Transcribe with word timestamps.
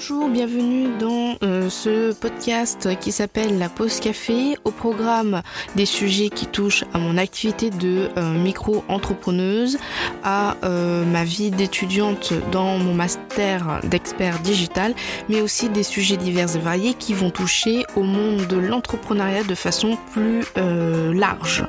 Bonjour, 0.00 0.30
bienvenue 0.30 0.88
dans 0.98 1.36
euh, 1.42 1.68
ce 1.68 2.14
podcast 2.14 2.88
qui 3.00 3.12
s'appelle 3.12 3.58
La 3.58 3.68
Pause 3.68 4.00
Café. 4.00 4.56
Au 4.64 4.70
programme 4.70 5.42
des 5.76 5.84
sujets 5.84 6.30
qui 6.30 6.46
touchent 6.46 6.86
à 6.94 6.98
mon 6.98 7.18
activité 7.18 7.68
de 7.68 8.08
euh, 8.16 8.32
micro-entrepreneuse, 8.32 9.76
à 10.24 10.56
euh, 10.64 11.04
ma 11.04 11.24
vie 11.24 11.50
d'étudiante 11.50 12.32
dans 12.50 12.78
mon 12.78 12.94
master 12.94 13.80
d'expert 13.84 14.38
digital, 14.38 14.94
mais 15.28 15.42
aussi 15.42 15.68
des 15.68 15.82
sujets 15.82 16.16
divers 16.16 16.56
et 16.56 16.60
variés 16.60 16.94
qui 16.94 17.12
vont 17.12 17.28
toucher 17.28 17.84
au 17.94 18.02
monde 18.02 18.46
de 18.46 18.56
l'entrepreneuriat 18.56 19.44
de 19.44 19.54
façon 19.54 19.98
plus 20.14 20.46
large. 21.12 21.66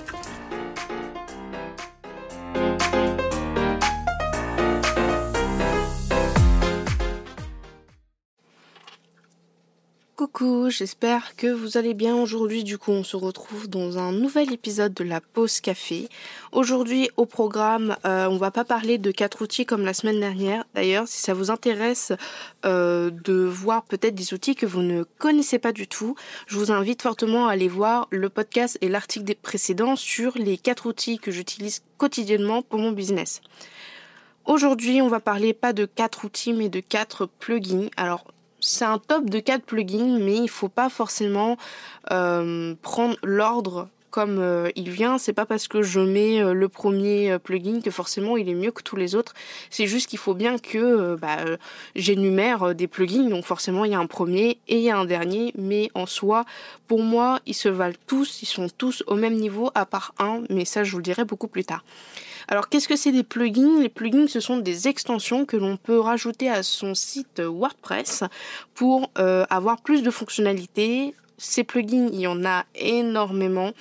J'espère 10.70 11.36
que 11.36 11.46
vous 11.46 11.78
allez 11.78 11.94
bien 11.94 12.16
aujourd'hui. 12.16 12.64
Du 12.64 12.80
coup, 12.80 12.90
on 12.90 13.04
se 13.04 13.16
retrouve 13.16 13.70
dans 13.70 14.00
un 14.00 14.12
nouvel 14.12 14.52
épisode 14.52 14.92
de 14.92 15.04
la 15.04 15.22
pause 15.22 15.62
café. 15.62 16.10
Aujourd'hui, 16.52 17.12
au 17.16 17.28
programme, 17.28 17.96
euh, 18.06 18.26
on 18.28 18.38
va 18.38 18.50
pas 18.50 18.64
parler 18.64 18.98
de 18.98 19.12
quatre 19.12 19.44
outils 19.44 19.68
comme 19.68 19.86
la 19.86 19.94
semaine 19.94 20.20
dernière. 20.20 20.66
D'ailleurs, 20.74 21.08
si 21.08 21.22
ça 21.22 21.36
vous 21.36 21.52
intéresse 21.52 22.12
euh, 22.66 23.12
de 23.12 23.34
voir 23.34 23.84
peut-être 23.84 24.16
des 24.16 24.34
outils 24.34 24.56
que 24.56 24.66
vous 24.66 24.82
ne 24.82 25.04
connaissez 25.20 25.60
pas 25.60 25.74
du 25.74 25.88
tout, 25.88 26.16
je 26.48 26.58
vous 26.58 26.72
invite 26.72 27.04
fortement 27.04 27.48
à 27.48 27.52
aller 27.52 27.68
voir 27.68 28.08
le 28.10 28.30
podcast 28.30 28.80
et 28.82 28.90
l'article 28.90 29.36
précédent 29.36 29.96
sur 29.96 30.36
les 30.40 30.58
quatre 30.58 30.88
outils 30.88 31.20
que 31.20 31.30
j'utilise 31.30 31.84
quotidiennement 32.00 32.64
pour 32.64 32.80
mon 32.80 32.94
business. 32.94 33.42
Aujourd'hui, 34.46 35.04
on 35.04 35.08
va 35.08 35.20
parler 35.20 35.54
pas 35.54 35.72
de 35.72 35.86
quatre 35.86 36.26
outils, 36.26 36.54
mais 36.54 36.70
de 36.70 36.80
quatre 36.80 37.28
plugins. 37.28 37.90
Alors, 37.96 38.26
c'est 38.62 38.86
un 38.86 39.00
top 39.00 39.30
de 39.30 39.40
4 39.40 39.64
plugins, 39.64 40.20
mais 40.20 40.38
il 40.38 40.50
faut 40.50 40.70
pas 40.70 40.90
forcément 40.90 41.58
euh, 42.12 42.76
prendre 42.82 43.18
l'ordre 43.24 43.90
comme 44.12 44.40
euh, 44.40 44.70
il 44.76 44.90
vient. 44.90 45.18
C'est 45.18 45.34
pas 45.34 45.46
parce 45.46 45.68
que 45.68 45.82
je 45.82 46.00
mets 46.00 46.42
euh, 46.42 46.54
le 46.54 46.70
premier 46.70 47.38
plugin 47.40 47.82
que 47.82 47.90
forcément 47.92 48.38
il 48.38 48.50
est 48.50 48.54
mieux 48.54 48.72
que 48.72 48.84
tous 48.84 48.98
les 48.98 49.16
autres. 49.16 49.34
C'est 49.70 49.88
juste 49.88 50.10
qu'il 50.10 50.20
faut 50.20 50.34
bien 50.34 50.58
que 50.58 51.16
bah, 51.16 51.38
j'énumère 51.96 52.76
des 52.76 52.88
plugins. 52.88 53.30
Donc 53.30 53.46
forcément 53.46 53.86
il 53.86 53.92
y 53.92 53.96
a 53.96 54.00
un 54.00 54.08
premier 54.08 54.60
et 54.68 54.78
il 54.78 54.82
y 54.82 54.92
a 54.92 54.98
un 54.98 55.06
dernier. 55.06 55.54
Mais 55.58 55.90
en 55.96 56.06
soi, 56.06 56.46
pour 56.88 57.02
moi, 57.02 57.40
ils 57.46 57.56
se 57.56 57.70
valent 57.70 57.98
tous. 58.06 58.42
Ils 58.42 58.48
sont 58.48 58.68
tous 58.78 59.04
au 59.08 59.16
même 59.16 59.36
niveau 59.36 59.72
à 59.76 59.86
part 59.86 60.14
un. 60.20 60.44
Mais 60.50 60.66
ça, 60.66 60.84
je 60.84 60.92
vous 60.92 60.98
le 60.98 61.04
dirai 61.04 61.26
beaucoup 61.26 61.48
plus 61.48 61.64
tard. 61.64 61.84
Alors 62.48 62.70
qu'est-ce 62.70 62.88
que 62.88 62.96
c'est 62.96 63.12
des 63.12 63.24
plugins? 63.24 63.82
Les 63.82 63.90
plugins, 63.90 64.28
ce 64.28 64.40
sont 64.40 64.58
des 64.58 64.88
extensions 64.88 65.46
que 65.46 65.58
l'on 65.58 65.78
peut 65.78 66.00
rajouter 66.00 66.50
à 66.50 66.64
son 66.64 66.96
site 66.96 67.40
WordPress 67.40 68.24
pour 68.74 69.12
euh, 69.18 69.46
avoir 69.50 69.82
plus 69.82 70.04
de 70.04 70.12
fonctionnalités. 70.12 71.16
Ces 71.38 71.64
plugins, 71.64 72.10
il 72.12 72.20
y 72.20 72.28
en 72.28 72.44
a 72.46 72.66
énormément. 72.76 73.72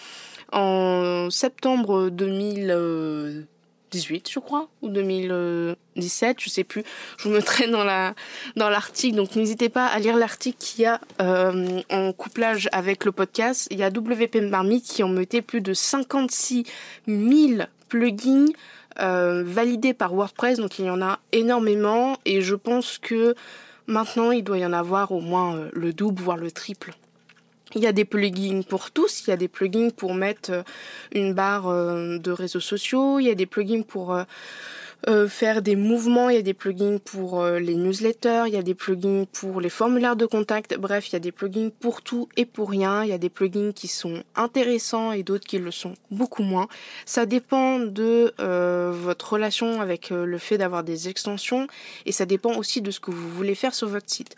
En 0.53 1.29
septembre 1.31 2.11
2018, 2.11 4.31
je 4.31 4.39
crois, 4.41 4.69
ou 4.83 4.89
2017, 4.89 6.39
je 6.41 6.49
sais 6.49 6.65
plus. 6.65 6.83
Je 7.19 7.29
vous 7.29 7.35
mettrai 7.35 7.69
dans 7.69 7.85
la 7.85 8.15
l'article, 8.57 9.17
donc 9.17 9.37
n'hésitez 9.37 9.69
pas 9.69 9.87
à 9.87 10.01
lire 10.01 10.17
l'article 10.17 10.59
qu'il 10.59 10.81
y 10.83 10.87
a 10.87 11.01
euh, 11.21 11.81
en 11.91 12.13
couplage 12.13 12.69
avec 12.73 13.05
le 13.05 13.13
podcast. 13.13 13.69
Il 13.71 13.79
y 13.79 13.85
a 13.85 13.91
WP 13.91 14.41
Marmy 14.51 14.83
qui 14.83 15.05
en 15.05 15.09
mettait 15.09 15.43
plus 15.43 15.61
de 15.61 15.73
56 15.73 16.65
000 17.07 17.63
plugins 17.91 18.47
euh, 19.01 19.43
validés 19.45 19.93
par 19.93 20.15
WordPress, 20.15 20.59
donc 20.59 20.79
il 20.79 20.87
y 20.87 20.91
en 20.91 21.03
a 21.03 21.19
énormément 21.33 22.17
et 22.25 22.41
je 22.41 22.55
pense 22.55 22.97
que 22.99 23.35
maintenant 23.87 24.31
il 24.31 24.43
doit 24.43 24.59
y 24.59 24.65
en 24.65 24.73
avoir 24.73 25.13
au 25.13 25.21
moins 25.21 25.57
euh, 25.57 25.71
le 25.75 25.93
double, 25.93 26.23
voire 26.23 26.39
le 26.39 26.51
triple. 26.51 26.95
Il 27.75 27.83
y 27.83 27.87
a 27.87 27.93
des 27.93 28.05
plugins 28.05 28.63
pour 28.63 28.91
tous, 28.91 29.23
il 29.27 29.31
y 29.31 29.33
a 29.33 29.37
des 29.37 29.49
plugins 29.49 29.91
pour 29.91 30.15
mettre 30.15 30.51
euh, 30.51 30.63
une 31.13 31.35
barre 31.35 31.69
de 31.69 32.31
réseaux 32.31 32.61
sociaux, 32.61 33.19
il 33.19 33.27
y 33.27 33.31
a 33.31 33.35
des 33.35 33.47
plugins 33.47 33.83
pour 33.83 34.17
euh, 35.09 35.29
faire 35.29 35.63
des 35.63 35.77
mouvements, 35.77 36.29
il 36.29 36.37
y 36.37 36.39
a 36.39 36.43
des 36.43 36.53
plugins 36.53 36.99
pour 37.03 37.41
euh, 37.41 37.59
les 37.59 37.75
newsletters, 37.75 38.45
il 38.49 38.53
y 38.53 38.59
a 38.59 38.63
des 38.63 38.75
plugins 38.75 39.25
pour 39.33 39.63
les 39.63 39.71
formulaires 39.71 40.15
de 40.15 40.27
contact, 40.27 40.77
bref, 40.77 41.09
il 41.09 41.15
y 41.15 41.17
a 41.17 41.21
des 41.21 41.33
plugins 41.33 41.71
pour 41.81 42.03
tout 42.03 42.29
et 42.37 42.45
pour 42.45 42.69
rien, 42.69 43.03
il 43.03 43.09
y 43.09 43.13
a 43.15 43.19
des 43.19 43.31
plugins 43.31 43.73
qui 43.73 43.89
sont 43.89 44.23
intéressants 44.37 45.13
et 45.13 45.23
d'autres 45.23 45.47
qui 45.47 45.59
le 45.59 45.71
sont 45.71 45.95
beaucoup 46.11 46.43
moins. 46.43 46.69
Ça 47.07 47.25
dépend 47.25 47.79
de 47.79 48.35
euh, 48.41 48.93
votre 48.95 49.33
relation 49.33 49.81
avec 49.81 50.11
le 50.11 50.39
fait 50.39 50.59
d'avoir 50.59 50.85
des 50.85 51.09
extensions 51.09 51.67
et 52.05 52.13
ça 52.13 52.27
dépend 52.27 52.57
aussi 52.57 52.83
de 52.83 52.91
ce 52.91 53.01
que 53.01 53.11
vous 53.11 53.31
voulez 53.31 53.55
faire 53.55 53.75
sur 53.75 53.89
votre 53.89 54.11
site 54.11 54.37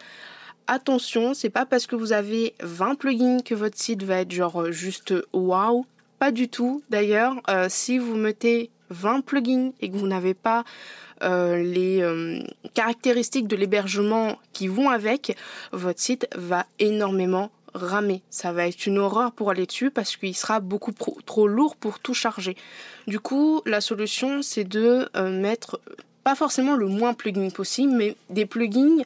attention, 0.69 1.35
c'est 1.35 1.51
pas 1.51 1.67
parce 1.67 1.89
que 1.89 1.97
vous 1.97 2.13
avez 2.13 2.55
20 2.63 2.95
plugins 2.95 3.41
que 3.41 3.55
votre 3.55 3.77
site 3.77 4.05
va 4.05 4.21
être 4.21 4.31
genre 4.31 4.71
juste 4.71 5.13
waouh. 5.33 5.85
Pas 6.21 6.31
du 6.31 6.49
tout. 6.49 6.85
D'ailleurs, 6.89 7.35
si 7.69 7.99
vous 7.99 8.15
mettez 8.15 8.71
20 8.93 9.23
plugins 9.23 9.73
et 9.81 9.91
que 9.91 9.97
vous 9.97 10.07
n'avez 10.07 10.35
pas 10.35 10.65
euh, 11.23 11.63
les 11.63 12.03
euh, 12.03 12.41
caractéristiques 12.75 13.47
de 13.47 13.57
l'hébergement 13.57 14.39
qui 14.53 14.69
vont 14.69 14.91
avec, 14.91 15.37
votre 15.73 16.01
site 16.01 16.27
va 16.35 16.67
énormément 16.79 17.51
ramer. 17.75 18.23
Ça 18.31 18.53
va 18.53 18.67
être 18.67 18.87
une 18.87 18.99
horreur 18.99 19.33
pour 19.33 19.51
aller 19.51 19.67
dessus 19.67 19.91
parce 19.91 20.17
qu'il 20.17 20.37
sera 20.37 20.61
beaucoup 20.61 20.93
trop 21.25 21.49
lourd 21.49 21.77
pour 21.77 22.01
tout 22.01 22.15
charger. 22.15 22.57
Du 23.07 23.21
coup, 23.21 23.63
la 23.67 23.81
solution, 23.81 24.43
c'est 24.43 24.65
de 24.65 25.09
euh, 25.17 25.41
mettre 25.41 25.81
pas 26.25 26.35
forcément 26.35 26.77
le 26.77 26.87
moins 26.87 27.15
plugin 27.15 27.51
possible, 27.51 27.93
mais 27.93 28.17
des 28.31 28.47
plugins 28.47 29.03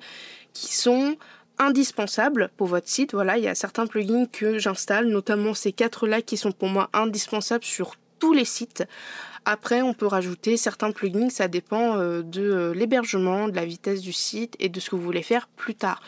qui 0.53 0.75
sont 0.75 1.17
indispensables 1.59 2.51
pour 2.57 2.67
votre 2.67 2.89
site. 2.89 3.13
Voilà, 3.13 3.39
il 3.39 3.45
y 3.45 3.49
a 3.49 3.55
certains 3.55 3.87
plugins 3.87 4.27
que 4.27 4.59
j'installe, 4.59 5.07
notamment 5.09 5.55
ces 5.55 5.73
quatre-là 5.73 6.23
qui 6.23 6.37
sont 6.37 6.53
pour 6.53 6.69
moi 6.69 6.91
indispensables 6.93 7.65
sur 7.65 7.97
tous 8.19 8.32
les 8.32 8.44
sites. 8.44 8.84
Après, 9.49 9.81
on 9.81 9.94
peut 9.94 10.06
rajouter 10.06 10.56
certains 10.56 10.91
plugins, 10.91 11.31
ça 11.31 11.47
dépend 11.47 11.97
euh, 11.99 12.22
de 12.22 12.43
euh, 12.43 12.75
l'hébergement, 12.75 13.47
de 13.47 13.54
la 13.54 13.65
vitesse 13.65 14.00
du 14.00 14.12
site 14.12 14.56
et 14.59 14.69
de 14.69 14.81
ce 14.81 14.91
que 14.91 14.97
vous 14.97 15.03
voulez 15.03 15.22
faire 15.22 15.47
plus 15.47 15.77
tard. 15.77 16.03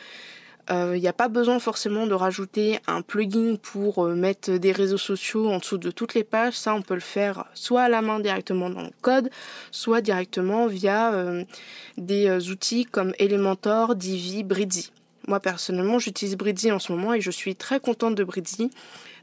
Il 0.70 0.74
euh, 0.74 0.98
n'y 0.98 1.06
a 1.06 1.12
pas 1.12 1.28
besoin 1.28 1.60
forcément 1.60 2.06
de 2.08 2.14
rajouter 2.14 2.80
un 2.88 3.00
plugin 3.00 3.54
pour 3.62 4.04
mettre 4.08 4.50
des 4.50 4.72
réseaux 4.72 4.98
sociaux 4.98 5.48
en 5.48 5.58
dessous 5.58 5.78
de 5.78 5.92
toutes 5.92 6.14
les 6.14 6.24
pages. 6.24 6.54
Ça, 6.54 6.74
on 6.74 6.82
peut 6.82 6.94
le 6.94 7.00
faire 7.00 7.44
soit 7.54 7.82
à 7.82 7.88
la 7.88 8.02
main 8.02 8.18
directement 8.18 8.68
dans 8.68 8.82
le 8.82 8.90
code, 9.00 9.30
soit 9.70 10.02
directement 10.02 10.66
via 10.66 11.14
des 11.96 12.50
outils 12.50 12.84
comme 12.84 13.14
Elementor, 13.18 13.94
Divi, 13.94 14.42
Bridzi. 14.42 14.90
Moi, 15.28 15.40
personnellement, 15.40 15.98
j'utilise 15.98 16.36
Bridzi 16.36 16.72
en 16.72 16.78
ce 16.78 16.90
moment 16.90 17.12
et 17.12 17.20
je 17.20 17.30
suis 17.30 17.54
très 17.54 17.80
contente 17.80 18.14
de 18.14 18.24
Bridzi. 18.24 18.70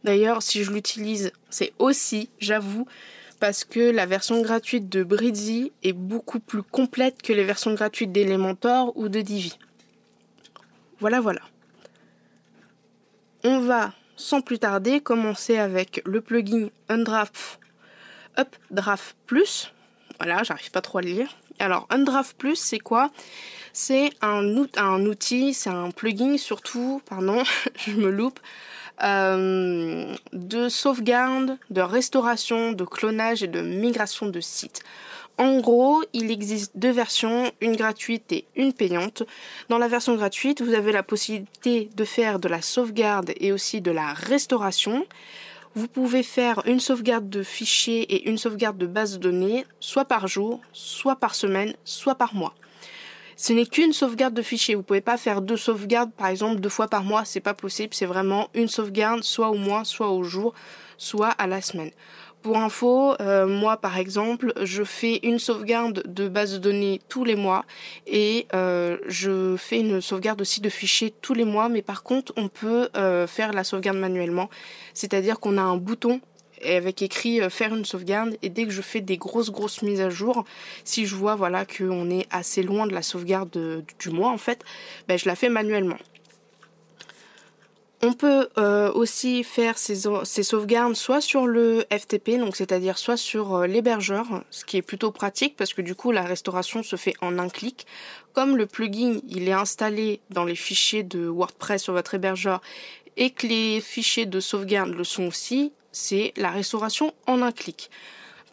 D'ailleurs, 0.04 0.44
si 0.44 0.64
je 0.64 0.72
l'utilise, 0.72 1.32
c'est 1.50 1.74
aussi, 1.80 2.30
j'avoue, 2.40 2.86
parce 3.40 3.66
que 3.66 3.80
la 3.80 4.06
version 4.06 4.40
gratuite 4.44 4.88
de 4.88 5.04
Bridzi 5.04 5.72
est 5.82 5.94
beaucoup 5.94 6.40
plus 6.40 6.62
complète 6.62 7.24
que 7.24 7.34
les 7.34 7.44
versions 7.44 7.74
gratuites 7.74 8.12
d'Elementor 8.12 8.96
ou 8.96 9.10
de 9.10 9.22
Divi. 9.22 9.58
Voilà, 11.00 11.20
voilà. 11.22 11.42
On 13.44 13.60
va, 13.62 13.92
sans 14.16 14.42
plus 14.42 14.60
tarder, 14.60 15.02
commencer 15.02 15.58
avec 15.58 16.04
le 16.06 16.22
plugin 16.22 16.70
Undraft 16.88 17.60
Updraft 18.38 19.16
Plus. 19.26 19.74
Voilà, 20.20 20.44
j'arrive 20.44 20.70
pas 20.70 20.82
trop 20.82 21.00
à 21.00 21.02
le 21.02 21.10
lire. 21.10 21.36
Alors, 21.60 21.88
Undraft 21.90 22.38
Plus, 22.38 22.56
c'est 22.56 22.80
quoi? 22.80 23.12
C'est 23.74 24.12
un, 24.22 24.46
outil, 25.06 25.54
c'est 25.54 25.70
un 25.70 25.92
plugin 25.92 26.38
surtout, 26.38 27.02
pardon, 27.10 27.44
je 27.76 27.92
me 27.92 28.10
loupe, 28.10 28.40
euh, 29.04 30.14
de 30.32 30.70
sauvegarde, 30.70 31.58
de 31.70 31.82
restauration, 31.82 32.72
de 32.72 32.86
clonage 32.86 33.44
et 33.44 33.48
de 33.48 33.62
migration 33.62 34.28
de 34.28 34.40
sites. 34.40 34.82
En 35.38 35.60
gros, 35.60 36.02
il 36.14 36.32
existe 36.32 36.72
deux 36.76 36.92
versions, 36.92 37.52
une 37.60 37.76
gratuite 37.76 38.32
et 38.32 38.46
une 38.56 38.72
payante. 38.72 39.24
Dans 39.68 39.78
la 39.78 39.90
version 39.90 40.16
gratuite, 40.16 40.62
vous 40.62 40.74
avez 40.74 40.94
la 40.94 41.04
possibilité 41.04 41.90
de 41.94 42.06
faire 42.06 42.40
de 42.40 42.48
la 42.48 42.62
sauvegarde 42.62 43.34
et 43.42 43.52
aussi 43.52 43.82
de 43.82 43.92
la 43.92 44.14
restauration. 44.14 45.06
Vous 45.78 45.90
pouvez 45.90 46.24
faire 46.24 46.62
une 46.68 46.80
sauvegarde 46.80 47.30
de 47.30 47.44
fichiers 47.44 48.04
et 48.04 48.30
une 48.30 48.38
sauvegarde 48.38 48.78
de 48.78 48.88
base 48.88 49.16
de 49.16 49.18
données, 49.18 49.66
soit 49.82 50.06
par 50.06 50.26
jour, 50.26 50.62
soit 50.72 51.18
par 51.18 51.36
semaine, 51.36 51.74
soit 51.84 52.16
par 52.16 52.34
mois. 52.34 52.56
Ce 53.36 53.52
n'est 53.52 53.66
qu'une 53.66 53.92
sauvegarde 53.92 54.34
de 54.34 54.42
fichier. 54.42 54.76
Vous 54.76 54.84
pouvez 54.84 55.02
pas 55.02 55.18
faire 55.18 55.42
deux 55.42 55.58
sauvegardes, 55.58 56.14
par 56.14 56.28
exemple, 56.28 56.62
deux 56.62 56.70
fois 56.70 56.88
par 56.88 57.04
mois. 57.04 57.26
C'est 57.26 57.42
pas 57.42 57.54
possible. 57.54 57.94
C'est 57.94 58.06
vraiment 58.06 58.48
une 58.54 58.70
sauvegarde, 58.70 59.24
soit 59.24 59.50
au 59.50 59.56
mois, 59.56 59.84
soit 59.84 60.12
au 60.12 60.24
jour, 60.24 60.54
soit 60.98 61.32
à 61.32 61.46
la 61.46 61.60
semaine. 61.60 61.92
Pour 62.46 62.58
info, 62.58 63.16
euh, 63.22 63.48
moi 63.48 63.78
par 63.78 63.98
exemple, 63.98 64.54
je 64.62 64.84
fais 64.84 65.20
une 65.24 65.40
sauvegarde 65.40 66.04
de 66.06 66.28
base 66.28 66.54
de 66.54 66.58
données 66.60 67.02
tous 67.10 67.24
les 67.24 67.36
mois 67.36 67.66
et 68.06 68.46
euh, 68.54 69.00
je 69.08 69.56
fais 69.58 69.80
une 69.80 70.00
sauvegarde 70.00 70.42
aussi 70.42 70.62
de 70.62 70.70
fichiers 70.70 71.12
tous 71.24 71.34
les 71.34 71.44
mois. 71.44 71.70
Mais 71.70 71.82
par 71.82 72.04
contre, 72.04 72.34
on 72.38 72.48
peut 72.48 72.90
euh, 72.98 73.26
faire 73.26 73.52
la 73.52 73.64
sauvegarde 73.64 73.98
manuellement, 73.98 74.52
c'est-à-dire 74.94 75.40
qu'on 75.40 75.58
a 75.58 75.64
un 75.64 75.78
bouton 75.78 76.22
avec 76.64 77.02
écrit 77.02 77.42
faire 77.50 77.74
une 77.74 77.84
sauvegarde 77.84 78.38
et 78.44 78.50
dès 78.50 78.66
que 78.66 78.72
je 78.72 78.84
fais 78.84 79.02
des 79.02 79.18
grosses 79.18 79.50
grosses 79.50 79.82
mises 79.82 80.02
à 80.02 80.12
jour, 80.12 80.46
si 80.84 81.08
je 81.08 81.16
vois 81.16 81.34
voilà 81.34 81.66
qu'on 81.66 82.12
est 82.12 82.28
assez 82.30 82.62
loin 82.62 82.86
de 82.86 82.94
la 82.94 83.02
sauvegarde 83.02 83.84
du 83.98 84.10
mois 84.12 84.30
en 84.30 84.38
fait, 84.38 84.64
ben, 85.08 85.18
je 85.18 85.26
la 85.26 85.36
fais 85.36 85.50
manuellement. 85.50 85.98
On 88.08 88.14
peut 88.14 88.50
euh, 88.60 88.92
aussi 88.94 89.44
faire 89.44 89.80
ces, 89.80 89.96
sauvegardes 90.44 90.94
soit 90.94 91.22
sur 91.22 91.48
le 91.48 91.86
FTP, 91.92 92.38
donc 92.38 92.56
c'est-à-dire 92.56 93.00
soit 93.00 93.18
sur 93.18 93.56
euh, 93.56 93.66
l'hébergeur, 93.66 94.44
ce 94.52 94.64
qui 94.64 94.78
est 94.78 94.84
plutôt 94.84 95.10
pratique 95.10 95.56
parce 95.58 95.74
que 95.74 95.82
du 95.82 95.96
coup 95.96 96.12
la 96.12 96.22
restauration 96.22 96.84
se 96.84 96.98
fait 96.98 97.16
en 97.22 97.40
un 97.40 97.50
clic. 97.50 97.88
Comme 98.34 98.58
le 98.58 98.68
plugin 98.68 99.22
il 99.28 99.50
est 99.50 99.54
installé 99.54 100.22
dans 100.30 100.46
les 100.46 100.54
fichiers 100.54 101.02
de 101.02 101.26
WordPress 101.26 101.82
sur 101.82 101.94
votre 101.94 102.14
hébergeur 102.14 102.62
et 103.18 103.32
que 103.32 103.48
les 103.48 103.82
fichiers 103.82 104.28
de 104.28 104.40
sauvegarde 104.40 104.92
le 104.92 105.04
sont 105.04 105.26
aussi, 105.26 105.74
c'est 105.92 106.32
la 106.38 106.52
restauration 106.52 107.12
en 107.26 107.42
un 107.42 107.52
clic. 107.52 107.90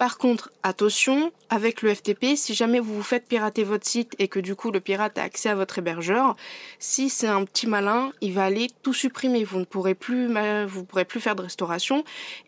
Par 0.03 0.19
contre, 0.19 0.51
attention, 0.65 1.31
avec 1.49 1.81
le 1.81 1.95
FTP, 1.95 2.35
si 2.35 2.55
jamais 2.55 2.81
vous 2.81 2.93
vous 2.93 3.05
faites 3.05 3.25
pirater 3.25 3.63
votre 3.63 3.87
site 3.87 4.17
et 4.19 4.27
que 4.27 4.41
du 4.41 4.57
coup 4.57 4.73
le 4.73 4.81
pirate 4.81 5.17
a 5.17 5.23
accès 5.23 5.49
à 5.49 5.55
votre 5.55 5.79
hébergeur, 5.79 6.35
si 6.81 7.09
c'est 7.09 7.29
un 7.29 7.45
petit 7.45 7.69
malin, 7.69 8.11
il 8.21 8.33
va 8.33 8.43
aller 8.43 8.67
tout 8.83 8.95
supprimer. 8.95 9.45
Vous 9.45 9.61
ne 9.61 9.65
pourrez 9.65 9.95
plus, 9.95 10.27
faire 11.21 11.37
de 11.37 11.43
restauration 11.43 12.03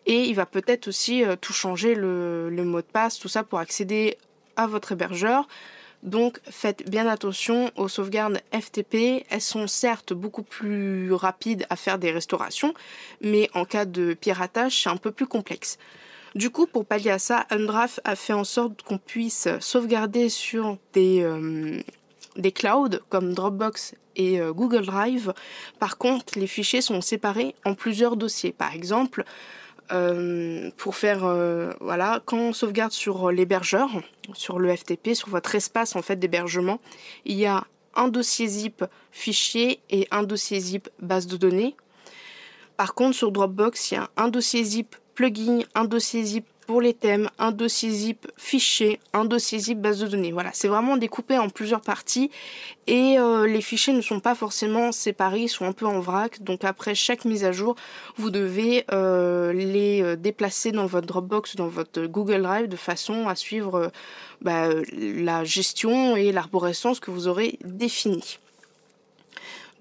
et 0.05 0.23
il 0.23 0.35
va 0.35 0.45
peut-être 0.45 0.89
aussi 0.89 1.23
euh, 1.23 1.37
tout 1.39 1.53
changer 1.53 1.95
le, 1.95 2.49
le 2.49 2.65
mot 2.65 2.81
de 2.81 2.87
passe, 2.87 3.19
tout 3.19 3.29
ça 3.29 3.43
pour 3.43 3.59
accéder 3.59 4.17
à 4.57 4.67
votre 4.67 4.91
hébergeur. 4.91 5.47
Donc 6.03 6.41
faites 6.43 6.89
bien 6.89 7.07
attention 7.07 7.71
aux 7.77 7.87
sauvegardes 7.87 8.41
FTP. 8.51 9.25
Elles 9.29 9.39
sont 9.39 9.67
certes 9.67 10.11
beaucoup 10.11 10.43
plus 10.43 11.13
rapides 11.13 11.65
à 11.69 11.77
faire 11.77 11.99
des 11.99 12.11
restaurations, 12.11 12.73
mais 13.21 13.49
en 13.53 13.63
cas 13.63 13.85
de 13.85 14.13
piratage, 14.13 14.83
c'est 14.83 14.89
un 14.89 14.97
peu 14.97 15.11
plus 15.11 15.25
complexe. 15.25 15.77
Du 16.35 16.49
coup, 16.49 16.67
pour 16.67 16.85
pallier 16.85 17.11
à 17.11 17.19
ça, 17.19 17.45
Undraft 17.49 18.01
a 18.03 18.17
fait 18.17 18.33
en 18.33 18.43
sorte 18.43 18.81
qu'on 18.81 18.97
puisse 18.97 19.47
sauvegarder 19.61 20.27
sur 20.27 20.77
des, 20.91 21.21
euh, 21.23 21.81
clouds 22.53 22.99
comme 23.07 23.33
Dropbox 23.33 23.95
et 24.17 24.41
euh, 24.41 24.51
Google 24.51 24.85
Drive. 24.85 25.33
Par 25.79 25.97
contre, 25.97 26.37
les 26.37 26.47
fichiers 26.47 26.81
sont 26.81 26.99
séparés 26.99 27.55
en 27.63 27.73
plusieurs 27.73 28.17
dossiers. 28.17 28.51
Par 28.51 28.73
exemple, 28.73 29.23
euh, 29.93 30.71
pour 30.75 30.97
faire 30.97 31.19
voilà 31.79 32.19
quand 32.25 32.37
on 32.37 32.53
sauvegarde 32.53 32.91
sur 32.91 33.31
l'hébergeur 33.31 33.87
sur 34.33 34.57
le 34.57 34.75
FTP 34.75 35.13
sur 35.13 35.29
votre 35.29 35.53
espace 35.53 35.95
en 35.95 36.01
fait 36.01 36.15
d'hébergement 36.15 36.79
il 37.23 37.35
y 37.35 37.45
a 37.45 37.65
un 37.93 38.07
dossier 38.07 38.47
zip 38.47 38.83
fichier 39.11 39.81
et 39.91 40.07
un 40.09 40.23
dossier 40.23 40.59
zip 40.59 40.89
base 40.99 41.27
de 41.27 41.37
données 41.37 41.75
par 42.77 42.95
contre 42.95 43.15
sur 43.15 43.31
Dropbox 43.31 43.91
il 43.91 43.93
y 43.93 43.97
a 43.97 44.09
un 44.17 44.29
dossier 44.29 44.63
zip 44.63 44.95
plugin, 45.15 45.59
un 45.73 45.85
dossier 45.85 46.23
zip 46.23 46.45
pour 46.65 46.81
les 46.81 46.93
thèmes, 46.93 47.29
un 47.37 47.51
dossier 47.51 47.89
zip 47.89 48.27
fichier, 48.37 48.99
un 49.13 49.25
dossier 49.25 49.59
zip 49.59 49.79
base 49.79 49.99
de 49.99 50.07
données. 50.07 50.31
Voilà, 50.31 50.49
c'est 50.53 50.67
vraiment 50.67 50.97
découpé 50.97 51.37
en 51.37 51.49
plusieurs 51.49 51.81
parties 51.81 52.31
et 52.87 53.19
euh, 53.19 53.47
les 53.47 53.61
fichiers 53.61 53.93
ne 53.93 54.01
sont 54.01 54.19
pas 54.19 54.35
forcément 54.35 54.91
séparés, 54.91 55.41
ils 55.41 55.49
sont 55.49 55.65
un 55.65 55.73
peu 55.73 55.85
en 55.85 55.99
vrac. 55.99 56.41
Donc 56.41 56.63
après 56.63 56.95
chaque 56.95 57.25
mise 57.25 57.45
à 57.45 57.51
jour, 57.51 57.75
vous 58.17 58.31
devez 58.31 58.85
euh, 58.91 59.53
les 59.53 60.01
euh, 60.01 60.15
déplacer 60.15 60.71
dans 60.71 60.87
votre 60.87 61.07
Dropbox, 61.07 61.55
dans 61.55 61.67
votre 61.67 62.05
Google 62.05 62.41
Drive 62.41 62.67
de 62.67 62.75
façon 62.75 63.27
à 63.27 63.35
suivre 63.35 63.91
bah, 64.41 64.69
la 64.93 65.43
gestion 65.43 66.15
et 66.15 66.31
l'arborescence 66.31 66.99
que 66.99 67.11
vous 67.11 67.27
aurez 67.27 67.59
définie. 67.63 68.39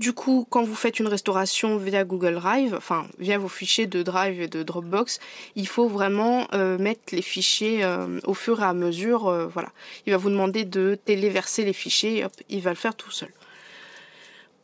Du 0.01 0.13
coup, 0.13 0.45
quand 0.51 0.65
vous 0.65 0.75
faites 0.75 0.99
une 0.99 1.07
restauration 1.07 1.77
via 1.77 2.03
Google 2.03 2.35
Drive, 2.35 2.75
enfin 2.75 3.07
via 3.19 3.39
vos 3.39 3.49
fichiers 3.49 3.87
de 3.87 4.03
Drive 4.03 4.41
et 4.41 4.49
de 4.49 4.65
Dropbox, 4.65 5.21
il 5.55 5.69
faut 5.69 5.89
vraiment 5.89 6.49
euh, 6.53 6.79
mettre 6.79 7.15
les 7.15 7.23
fichiers 7.23 7.85
euh, 7.85 8.19
au 8.25 8.35
fur 8.35 8.61
et 8.61 8.65
à 8.65 8.73
mesure. 8.73 9.29
Euh, 9.29 9.47
voilà, 9.47 9.69
il 10.07 10.13
va 10.13 10.17
vous 10.17 10.31
demander 10.31 10.65
de 10.65 10.99
téléverser 11.05 11.65
les 11.65 11.73
fichiers, 11.73 12.25
hop, 12.25 12.33
il 12.49 12.61
va 12.61 12.71
le 12.71 12.77
faire 12.77 12.97
tout 12.97 13.13
seul. 13.13 13.31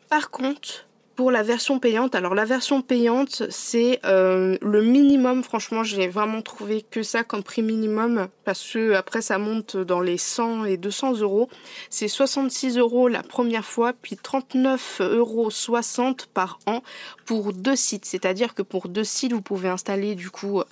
Par 0.09 0.31
contre, 0.31 0.87
pour 1.21 1.31
la 1.31 1.43
version 1.43 1.79
payante, 1.79 2.15
alors 2.15 2.35
la 2.35 2.47
version 2.47 2.81
payante, 2.81 3.43
c'est 3.51 4.01
euh, 4.07 4.57
le 4.63 4.83
minimum. 4.83 5.45
Franchement, 5.45 5.85
j'ai 5.85 6.09
vraiment 6.09 6.41
trouvé 6.41 6.81
que 6.81 7.03
ça 7.03 7.25
comme 7.25 7.43
prix 7.43 7.61
minimum 7.61 8.29
parce 8.47 8.73
que 8.73 8.95
après 8.95 9.21
ça 9.21 9.37
monte 9.37 9.77
dans 9.77 10.01
les 10.01 10.17
100 10.17 10.65
et 10.65 10.79
200 10.79 11.19
euros. 11.19 11.51
C'est 11.91 12.09
66 12.09 12.79
euros 12.79 13.07
la 13.09 13.23
première 13.23 13.67
fois, 13.67 13.93
puis 13.93 14.17
39 14.17 15.03
euros 15.03 15.51
60 15.51 16.25
par 16.33 16.59
an 16.65 16.83
pour 17.27 17.53
deux 17.53 17.77
sites. 17.77 18.07
C'est-à-dire 18.07 18.55
que 18.55 18.63
pour 18.63 18.89
deux 18.89 19.05
sites, 19.05 19.35
vous 19.35 19.43
pouvez 19.43 19.69
installer 19.69 20.15
du 20.15 20.31
coup 20.31 20.63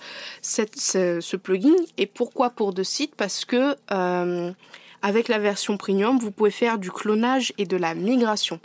ce, 0.41 1.35
plugin. 1.35 1.75
Et 1.97 2.07
pourquoi 2.07 2.49
pour 2.49 2.73
deux 2.73 2.83
sites? 2.83 3.13
Parce 3.13 3.45
que 3.45 3.75
euh, 3.91 4.51
avec 5.03 5.27
la 5.27 5.37
version 5.37 5.77
premium, 5.77 6.17
vous 6.17 6.31
pouvez 6.31 6.49
faire 6.49 6.79
du 6.79 6.89
clonage 6.89 7.53
et 7.59 7.67
de 7.67 7.77
la 7.77 7.93
migration. 7.93 8.59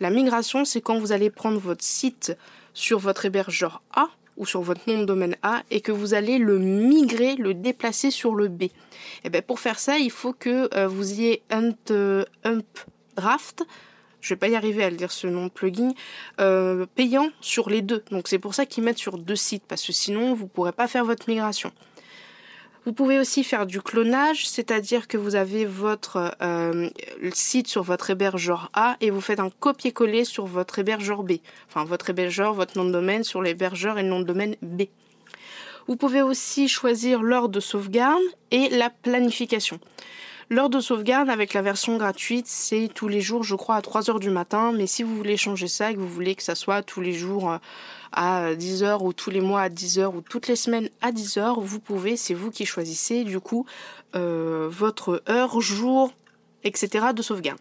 La 0.00 0.10
migration, 0.10 0.64
c'est 0.64 0.80
quand 0.80 0.98
vous 0.98 1.12
allez 1.12 1.30
prendre 1.30 1.58
votre 1.58 1.84
site 1.84 2.36
sur 2.72 2.98
votre 2.98 3.24
hébergeur 3.24 3.82
A 3.94 4.08
ou 4.36 4.46
sur 4.46 4.60
votre 4.60 4.88
nom 4.88 5.00
de 5.00 5.04
domaine 5.04 5.36
A 5.42 5.62
et 5.70 5.80
que 5.80 5.90
vous 5.90 6.14
allez 6.14 6.38
le 6.38 6.58
migrer, 6.58 7.34
le 7.34 7.54
déplacer 7.54 8.10
sur 8.12 8.34
le 8.34 8.48
B. 8.48 8.62
Et 8.62 8.72
eh 9.24 9.30
bien 9.30 9.42
pour 9.42 9.58
faire 9.58 9.80
ça, 9.80 9.98
il 9.98 10.12
faut 10.12 10.32
que 10.32 10.72
euh, 10.76 10.86
vous 10.86 11.12
ayez 11.12 11.42
un 11.50 11.72
euh, 11.90 12.24
Draft, 13.16 13.64
je 14.20 14.34
vais 14.34 14.38
pas 14.38 14.48
y 14.48 14.54
arriver 14.54 14.84
à 14.84 14.90
le 14.90 14.96
dire 14.96 15.10
ce 15.10 15.26
nom 15.26 15.46
de 15.46 15.50
plugin, 15.50 15.92
euh, 16.40 16.86
payant 16.94 17.30
sur 17.40 17.68
les 17.68 17.82
deux. 17.82 18.04
Donc 18.12 18.28
c'est 18.28 18.38
pour 18.38 18.54
ça 18.54 18.66
qu'ils 18.66 18.84
mettent 18.84 18.98
sur 18.98 19.18
deux 19.18 19.36
sites 19.36 19.64
parce 19.66 19.84
que 19.84 19.92
sinon 19.92 20.34
vous 20.34 20.46
pourrez 20.46 20.72
pas 20.72 20.86
faire 20.86 21.04
votre 21.04 21.28
migration. 21.28 21.72
Vous 22.88 22.94
pouvez 22.94 23.18
aussi 23.18 23.44
faire 23.44 23.66
du 23.66 23.82
clonage, 23.82 24.48
c'est-à-dire 24.48 25.08
que 25.08 25.18
vous 25.18 25.34
avez 25.34 25.66
votre 25.66 26.34
euh, 26.40 26.88
site 27.34 27.68
sur 27.68 27.82
votre 27.82 28.08
hébergeur 28.08 28.70
A 28.72 28.96
et 29.02 29.10
vous 29.10 29.20
faites 29.20 29.40
un 29.40 29.50
copier-coller 29.50 30.24
sur 30.24 30.46
votre 30.46 30.78
hébergeur 30.78 31.22
B. 31.22 31.32
Enfin, 31.68 31.84
votre 31.84 32.08
hébergeur, 32.08 32.54
votre 32.54 32.78
nom 32.78 32.86
de 32.86 32.90
domaine 32.90 33.24
sur 33.24 33.42
l'hébergeur 33.42 33.98
et 33.98 34.02
le 34.02 34.08
nom 34.08 34.20
de 34.20 34.24
domaine 34.24 34.56
B. 34.62 34.84
Vous 35.86 35.96
pouvez 35.96 36.22
aussi 36.22 36.66
choisir 36.66 37.22
l'heure 37.22 37.50
de 37.50 37.60
sauvegarde 37.60 38.22
et 38.52 38.70
la 38.70 38.88
planification. 38.88 39.78
L'heure 40.50 40.70
de 40.70 40.80
sauvegarde 40.80 41.28
avec 41.28 41.52
la 41.52 41.60
version 41.60 41.98
gratuite, 41.98 42.46
c'est 42.46 42.88
tous 42.94 43.06
les 43.06 43.20
jours, 43.20 43.42
je 43.44 43.54
crois, 43.54 43.76
à 43.76 43.82
3 43.82 44.08
heures 44.08 44.18
du 44.18 44.30
matin. 44.30 44.72
Mais 44.72 44.86
si 44.86 45.02
vous 45.02 45.14
voulez 45.14 45.36
changer 45.36 45.68
ça 45.68 45.90
et 45.90 45.94
que 45.94 46.00
vous 46.00 46.08
voulez 46.08 46.34
que 46.34 46.42
ça 46.42 46.54
soit 46.54 46.82
tous 46.82 47.02
les 47.02 47.12
jours 47.12 47.50
euh, 47.52 47.58
à 48.12 48.54
10 48.54 48.82
heures 48.82 49.02
ou 49.02 49.12
tous 49.12 49.28
les 49.28 49.42
mois 49.42 49.60
à 49.60 49.68
10 49.68 49.98
heures 49.98 50.14
ou 50.14 50.22
toutes 50.22 50.48
les 50.48 50.56
semaines 50.56 50.88
à 51.02 51.12
10 51.12 51.36
heures, 51.36 51.60
vous 51.60 51.80
pouvez, 51.80 52.16
c'est 52.16 52.32
vous 52.32 52.50
qui 52.50 52.64
choisissez 52.64 53.24
du 53.24 53.40
coup 53.40 53.66
euh, 54.16 54.68
votre 54.70 55.22
heure, 55.28 55.60
jour, 55.60 56.14
etc. 56.64 57.08
de 57.14 57.20
sauvegarde 57.20 57.58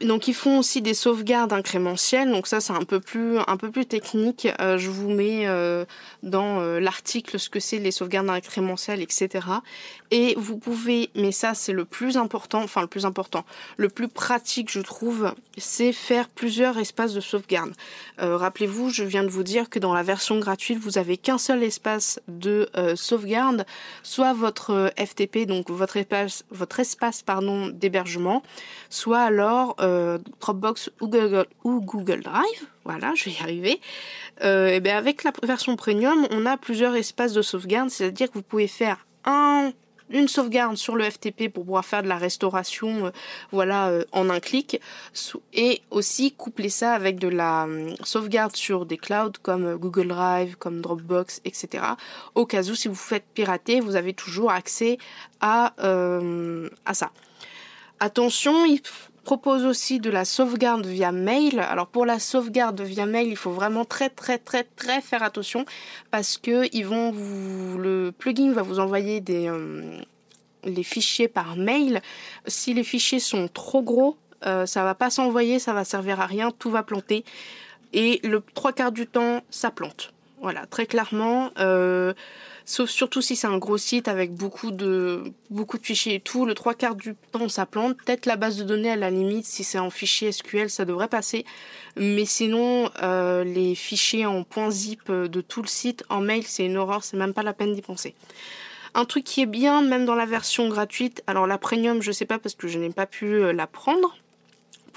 donc 0.00 0.28
ils 0.28 0.34
font 0.34 0.58
aussi 0.60 0.80
des 0.80 0.94
sauvegardes 0.94 1.52
incrémentielles, 1.52 2.30
donc 2.30 2.46
ça 2.46 2.60
c'est 2.60 2.72
un 2.72 2.84
peu 2.84 3.00
plus 3.00 3.40
technique. 3.86 4.48
Euh, 4.60 4.78
je 4.78 4.90
vous 4.90 5.10
mets 5.10 5.48
euh, 5.48 5.84
dans 6.22 6.60
euh, 6.60 6.78
l'article 6.78 7.38
ce 7.38 7.50
que 7.50 7.58
c'est 7.58 7.78
les 7.78 7.90
sauvegardes 7.90 8.30
incrémentielles, 8.30 9.02
etc. 9.02 9.46
Et 10.12 10.34
vous 10.38 10.56
pouvez, 10.56 11.10
mais 11.16 11.32
ça 11.32 11.54
c'est 11.54 11.72
le 11.72 11.84
plus 11.84 12.16
important, 12.16 12.62
enfin 12.62 12.82
le 12.82 12.86
plus 12.86 13.04
important, 13.06 13.44
le 13.76 13.88
plus 13.88 14.06
pratique 14.06 14.70
je 14.70 14.80
trouve, 14.80 15.34
c'est 15.58 15.92
faire 15.92 16.28
plusieurs 16.28 16.78
espaces 16.78 17.12
de 17.12 17.20
sauvegarde. 17.20 17.72
Rappelez-vous, 18.18 18.90
je 18.90 19.04
viens 19.04 19.22
de 19.22 19.28
vous 19.28 19.42
dire 19.42 19.68
que 19.70 19.78
dans 19.78 19.94
la 19.94 20.02
version 20.02 20.38
gratuite 20.38 20.78
vous 20.78 20.98
avez 20.98 21.16
qu'un 21.16 21.38
seul 21.38 21.62
espace 21.62 22.20
de 22.28 22.68
sauvegarde, 22.96 23.64
soit 24.02 24.32
votre 24.32 24.92
FTP, 24.96 25.46
donc 25.46 25.70
votre 25.70 25.96
espace, 25.96 26.44
votre 26.50 26.80
espace 26.80 27.22
pardon 27.22 27.68
d'hébergement, 27.68 28.42
soit 28.90 29.30
alors 29.40 29.74
euh, 29.80 30.18
Dropbox 30.40 30.90
ou 31.00 31.08
Google, 31.08 32.20
Drive, 32.20 32.66
voilà, 32.84 33.14
je 33.14 33.24
vais 33.24 33.30
y 33.30 33.40
arriver. 33.40 33.72
et 33.72 34.44
euh, 34.44 34.70
eh 34.74 34.80
bien 34.80 34.98
avec 34.98 35.24
la 35.24 35.32
version 35.42 35.76
premium, 35.76 36.26
on 36.30 36.44
a 36.44 36.58
plusieurs 36.58 36.94
espaces 36.94 37.32
de 37.32 37.40
sauvegarde, 37.40 37.88
c'est-à-dire 37.88 38.28
que 38.28 38.34
vous 38.34 38.42
pouvez 38.42 38.66
faire 38.66 39.06
un, 39.24 39.72
une 40.10 40.28
sauvegarde 40.28 40.76
sur 40.76 40.94
le 40.94 41.08
FTP 41.08 41.48
pour 41.48 41.64
pouvoir 41.64 41.86
faire 41.86 42.02
de 42.02 42.08
la 42.08 42.18
restauration, 42.18 43.06
euh, 43.06 43.10
voilà, 43.50 43.90
en 44.12 44.28
un 44.28 44.40
clic, 44.40 44.78
et 45.54 45.80
aussi 45.90 46.32
coupler 46.32 46.68
ça 46.68 46.92
avec 46.92 47.18
de 47.18 47.28
la 47.28 47.66
sauvegarde 48.02 48.54
sur 48.54 48.84
des 48.84 48.98
clouds 48.98 49.32
comme 49.40 49.76
Google 49.76 50.08
Drive, 50.08 50.56
comme 50.56 50.82
Dropbox, 50.82 51.40
etc. 51.46 51.82
Au 52.34 52.44
cas 52.44 52.62
où 52.64 52.74
si 52.74 52.88
vous 52.88 52.94
faites 52.94 53.24
pirater, 53.32 53.80
vous 53.80 53.96
avez 53.96 54.12
toujours 54.12 54.50
accès 54.50 54.98
à 55.40 55.72
ça. 56.92 57.10
Attention, 58.02 58.64
propose 59.24 59.64
aussi 59.64 60.00
de 60.00 60.10
la 60.10 60.24
sauvegarde 60.24 60.86
via 60.86 61.12
mail. 61.12 61.60
Alors 61.60 61.86
pour 61.86 62.06
la 62.06 62.18
sauvegarde 62.18 62.80
via 62.80 63.06
mail, 63.06 63.28
il 63.28 63.36
faut 63.36 63.50
vraiment 63.50 63.84
très 63.84 64.08
très 64.08 64.38
très 64.38 64.64
très 64.64 65.00
faire 65.00 65.22
attention 65.22 65.64
parce 66.10 66.36
que 66.36 66.68
ils 66.74 66.86
vont 66.86 67.12
le 67.76 68.10
plugin 68.10 68.52
va 68.52 68.62
vous 68.62 68.80
envoyer 68.80 69.20
des 69.20 69.48
euh, 69.48 70.00
les 70.64 70.82
fichiers 70.82 71.28
par 71.28 71.56
mail. 71.56 72.00
Si 72.46 72.74
les 72.74 72.84
fichiers 72.84 73.20
sont 73.20 73.48
trop 73.48 73.82
gros, 73.82 74.16
euh, 74.46 74.66
ça 74.66 74.84
va 74.84 74.94
pas 74.94 75.10
s'envoyer, 75.10 75.58
ça 75.58 75.72
va 75.72 75.84
servir 75.84 76.20
à 76.20 76.26
rien, 76.26 76.50
tout 76.50 76.70
va 76.70 76.82
planter 76.82 77.24
et 77.92 78.20
le 78.22 78.42
trois 78.54 78.72
quarts 78.72 78.92
du 78.92 79.06
temps 79.06 79.42
ça 79.50 79.70
plante. 79.70 80.12
Voilà, 80.40 80.64
très 80.66 80.86
clairement. 80.86 81.50
Euh, 81.58 82.14
sauf 82.70 82.88
surtout 82.88 83.20
si 83.20 83.34
c'est 83.34 83.48
un 83.48 83.58
gros 83.58 83.78
site 83.78 84.06
avec 84.06 84.32
beaucoup 84.32 84.70
de, 84.70 85.24
fichiers 85.82 86.14
et 86.14 86.20
tout. 86.20 86.46
Le 86.46 86.54
trois 86.54 86.74
quarts 86.74 86.94
du 86.94 87.16
temps, 87.32 87.48
ça 87.48 87.66
plante. 87.66 87.96
Peut-être 87.96 88.26
la 88.26 88.36
base 88.36 88.58
de 88.58 88.62
données, 88.62 88.92
à 88.92 88.96
la 88.96 89.10
limite, 89.10 89.44
si 89.44 89.64
c'est 89.64 89.80
en 89.80 89.90
fichier 89.90 90.30
SQL, 90.30 90.70
ça 90.70 90.84
devrait 90.84 91.08
passer. 91.08 91.44
Mais 91.96 92.24
sinon, 92.24 92.88
euh, 93.02 93.42
les 93.42 93.74
fichiers 93.74 94.24
en 94.24 94.44
.zip 94.70 95.10
de 95.10 95.40
tout 95.40 95.62
le 95.62 95.68
site, 95.68 96.04
en 96.08 96.20
mail, 96.20 96.44
c'est 96.46 96.64
une 96.64 96.76
horreur. 96.76 97.02
C'est 97.02 97.16
même 97.16 97.34
pas 97.34 97.42
la 97.42 97.54
peine 97.54 97.74
d'y 97.74 97.82
penser. 97.82 98.14
Un 98.94 99.04
truc 99.04 99.24
qui 99.24 99.40
est 99.40 99.46
bien, 99.46 99.82
même 99.82 100.04
dans 100.04 100.14
la 100.14 100.26
version 100.26 100.68
gratuite, 100.68 101.24
alors 101.26 101.48
la 101.48 101.58
premium, 101.58 102.00
je 102.00 102.12
sais 102.12 102.24
pas 102.24 102.38
parce 102.38 102.54
que 102.54 102.68
je 102.68 102.78
n'ai 102.78 102.90
pas 102.90 103.06
pu 103.06 103.26
euh, 103.34 103.52
la 103.52 103.66
prendre 103.66 104.16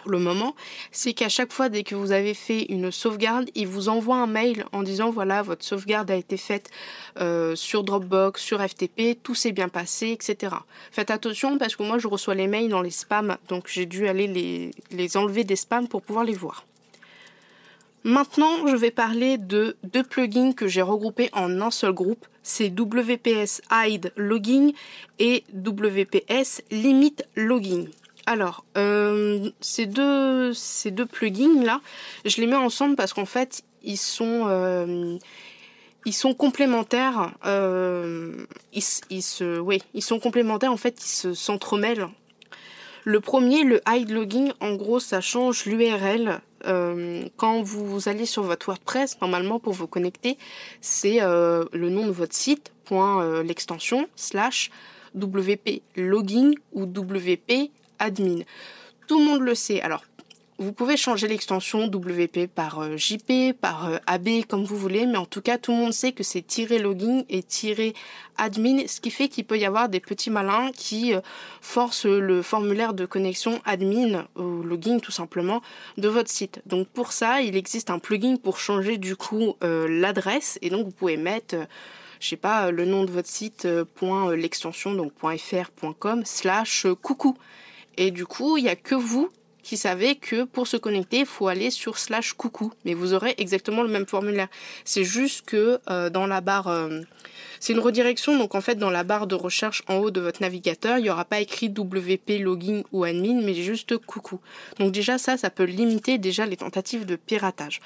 le 0.06 0.20
moment, 0.20 0.56
c'est 0.92 1.14
qu'à 1.14 1.30
chaque 1.30 1.52
fois 1.54 1.70
dès 1.70 1.84
que 1.84 1.96
vous 1.96 2.12
avez 2.12 2.34
fait 2.34 2.66
une 2.70 2.92
sauvegarde, 2.92 3.50
il 3.56 3.68
vous 3.68 3.90
envoie 3.90 4.18
un 4.18 4.28
mail 4.28 4.66
en 4.72 4.84
disant 4.84 5.12
voilà 5.12 5.42
votre 5.42 5.64
sauvegarde 5.64 6.12
a 6.12 6.16
été 6.16 6.38
faite 6.38 6.70
euh, 7.20 7.56
sur 7.56 7.84
Dropbox, 7.84 8.42
sur 8.42 8.62
FTP, 8.62 9.22
tout 9.22 9.36
s'est 9.36 9.52
bien 9.52 9.70
passé, 9.70 10.10
etc. 10.10 10.56
Faites 10.92 11.12
attention 11.12 11.58
parce 11.58 11.76
que 11.76 11.84
moi 11.84 11.98
je 11.98 12.08
reçois 12.08 12.36
les 12.36 12.48
mails 12.48 12.70
dans 12.70 12.82
les 12.82 12.92
spams, 12.92 13.38
donc 13.50 13.68
j'ai 13.68 13.86
dû 13.86 14.08
aller 14.08 14.28
les, 14.28 14.72
les 14.92 15.18
enlever 15.18 15.44
des 15.44 15.56
spams 15.56 15.88
pour 15.88 16.02
pouvoir 16.02 16.26
les 16.26 16.34
voir. 16.34 16.66
Maintenant, 18.06 18.68
je 18.68 18.76
vais 18.76 18.92
parler 18.92 19.38
de 19.38 19.78
deux 19.84 20.04
plugins 20.04 20.52
que 20.52 20.68
j'ai 20.68 20.82
regroupés 20.82 21.30
en 21.32 21.62
un 21.62 21.72
seul 21.72 21.94
groupe. 21.94 22.26
C'est 22.42 22.68
WPS 22.68 23.62
Hide 23.72 24.12
Logging 24.18 24.74
et 25.20 25.46
WPS 25.54 26.62
Limit 26.70 27.16
Logging. 27.38 27.88
Alors, 28.26 28.64
euh, 28.78 29.50
ces, 29.60 29.86
deux, 29.86 30.54
plugins 31.12 31.64
là, 31.64 31.82
je 32.26 32.40
les 32.40 32.48
mets 32.48 32.56
ensemble 32.56 32.96
parce 32.96 33.14
qu'en 33.14 33.26
fait, 33.26 33.64
ils 33.84 33.98
sont, 33.98 34.46
euh, 34.48 35.18
complémentaires. 36.38 37.34
Euh, 37.46 38.46
ils, 38.72 39.24
oui, 39.60 39.82
ils 39.94 40.02
sont 40.02 40.20
complémentaires. 40.20 40.72
En 40.72 40.78
fait, 40.78 41.04
ils 41.04 41.10
se 41.10 41.34
s'entremêlent. 41.34 42.08
Le 43.04 43.20
premier, 43.20 43.66
le 43.66 43.82
hide 43.86 44.12
logging, 44.12 44.54
en 44.62 44.76
gros, 44.76 45.02
ça 45.02 45.20
change 45.20 45.66
l'URL 45.66 46.40
quand 47.36 47.62
vous 47.62 48.08
allez 48.08 48.26
sur 48.26 48.44
votre 48.44 48.68
WordPress, 48.68 49.20
normalement 49.20 49.60
pour 49.60 49.74
vous 49.74 49.86
connecter, 49.86 50.38
c'est 50.80 51.20
le 51.20 51.90
nom 51.90 52.06
de 52.06 52.12
votre 52.12 52.34
site, 52.34 52.72
point 52.86 53.44
l'extension, 53.44 54.08
slash 54.16 54.72
WP 55.14 55.82
login 55.98 56.52
ou 56.72 56.84
WP 56.84 57.70
admin. 58.00 58.44
Tout 59.08 59.20
le 59.20 59.26
monde 59.26 59.42
le 59.42 59.56
sait. 59.56 59.82
Alors 59.82 60.04
vous 60.60 60.72
pouvez 60.72 60.98
changer 60.98 61.28
l'extension 61.28 61.88
WP 61.88 62.48
par 62.48 62.80
euh, 62.80 62.96
JP, 62.96 63.54
par 63.60 63.88
euh, 63.88 63.98
AB, 64.06 64.46
comme 64.48 64.64
vous 64.64 64.78
voulez, 64.78 65.06
mais 65.06 65.18
en 65.18 65.26
tout 65.26 65.42
cas, 65.42 65.58
tout 65.58 65.72
le 65.72 65.78
monde 65.78 65.94
sait 65.94 66.12
que 66.12 66.24
c'est 66.24 66.44
login 66.80 67.24
et 67.30 67.44
admin, 68.38 68.88
ce 68.88 69.02
qui 69.02 69.10
fait 69.10 69.28
qu'il 69.30 69.46
peut 69.46 69.58
y 69.58 69.66
avoir 69.66 69.90
des 69.90 70.00
petits 70.00 70.30
malins 70.30 70.72
qui 70.72 71.14
euh, 71.14 71.22
forcent 71.62 72.06
le 72.06 72.42
formulaire 72.42 72.94
de 72.94 73.06
connexion 73.06 73.62
admin 73.66 74.28
ou 74.36 74.62
login 74.64 75.00
tout 75.00 75.12
simplement 75.12 75.62
de 75.98 76.08
votre 76.08 76.30
site. 76.30 76.62
Donc 76.66 76.88
pour 76.88 77.14
ça, 77.14 77.42
il 77.42 77.56
existe 77.56 77.90
un 77.90 78.00
plugin 78.00 78.38
pour 78.38 78.60
changer 78.60 78.98
du 78.98 79.16
coup 79.16 79.56
l'adresse 79.62 80.60
et 80.62 80.70
donc 80.70 80.86
vous 80.86 80.92
pouvez 80.92 81.18
mettre 81.18 81.56
je 82.20 82.30
sais 82.30 82.38
pas, 82.38 82.72
le 82.72 82.86
nom 82.86 83.04
de 83.04 83.12
votre 83.12 83.28
site, 83.28 83.68
point 83.96 84.34
l'extension, 84.34 84.94
donc 84.94 85.12
.fr, 85.20 85.72
.com, 86.00 86.22
slash 86.26 86.88
coucou. 87.02 87.36
Et 87.98 88.12
du 88.12 88.26
coup, 88.26 88.58
il 88.58 88.64
n'y 88.64 88.70
a 88.70 88.76
que 88.76 88.96
vous 88.96 89.30
qui 89.64 89.78
savait 89.78 90.16
que 90.16 90.44
pour 90.44 90.68
se 90.68 90.76
connecter, 90.78 91.20
il 91.20 91.26
faut 91.26 91.48
aller 91.48 91.72
sur 91.72 91.98
slash 91.98 92.34
coucou. 92.34 92.74
Mais 92.86 92.94
vous 92.94 93.14
aurez 93.14 93.34
exactement 93.38 93.82
le 93.82 93.88
même 93.88 94.06
formulaire. 94.06 94.50
C'est 94.84 95.06
juste 95.06 95.46
que 95.46 95.80
euh, 95.90 96.10
dans 96.10 96.28
la 96.28 96.42
barre... 96.42 96.68
Euh, 96.68 97.00
c'est 97.60 97.72
une 97.72 97.80
redirection, 97.80 98.38
donc 98.38 98.56
en 98.56 98.62
fait 98.62 98.76
dans 98.76 98.90
la 98.90 99.06
barre 99.06 99.26
de 99.26 99.36
recherche 99.36 99.84
en 99.88 99.96
haut 99.96 100.12
de 100.12 100.20
votre 100.20 100.42
navigateur, 100.42 100.98
il 100.98 101.04
n'y 101.04 101.10
aura 101.10 101.24
pas 101.24 101.40
écrit 101.40 101.70
WP 101.70 102.42
login 102.42 102.82
ou 102.92 103.06
admin, 103.06 103.42
mais 103.42 103.54
juste 103.54 103.98
coucou. 103.98 104.42
Donc 104.80 104.92
déjà 104.92 105.18
ça, 105.18 105.38
ça 105.38 105.50
peut 105.50 105.64
limiter 105.64 106.18
déjà 106.18 106.46
les 106.46 106.58
tentatives 106.58 107.06
de 107.06 107.16
piratage. 107.16 107.80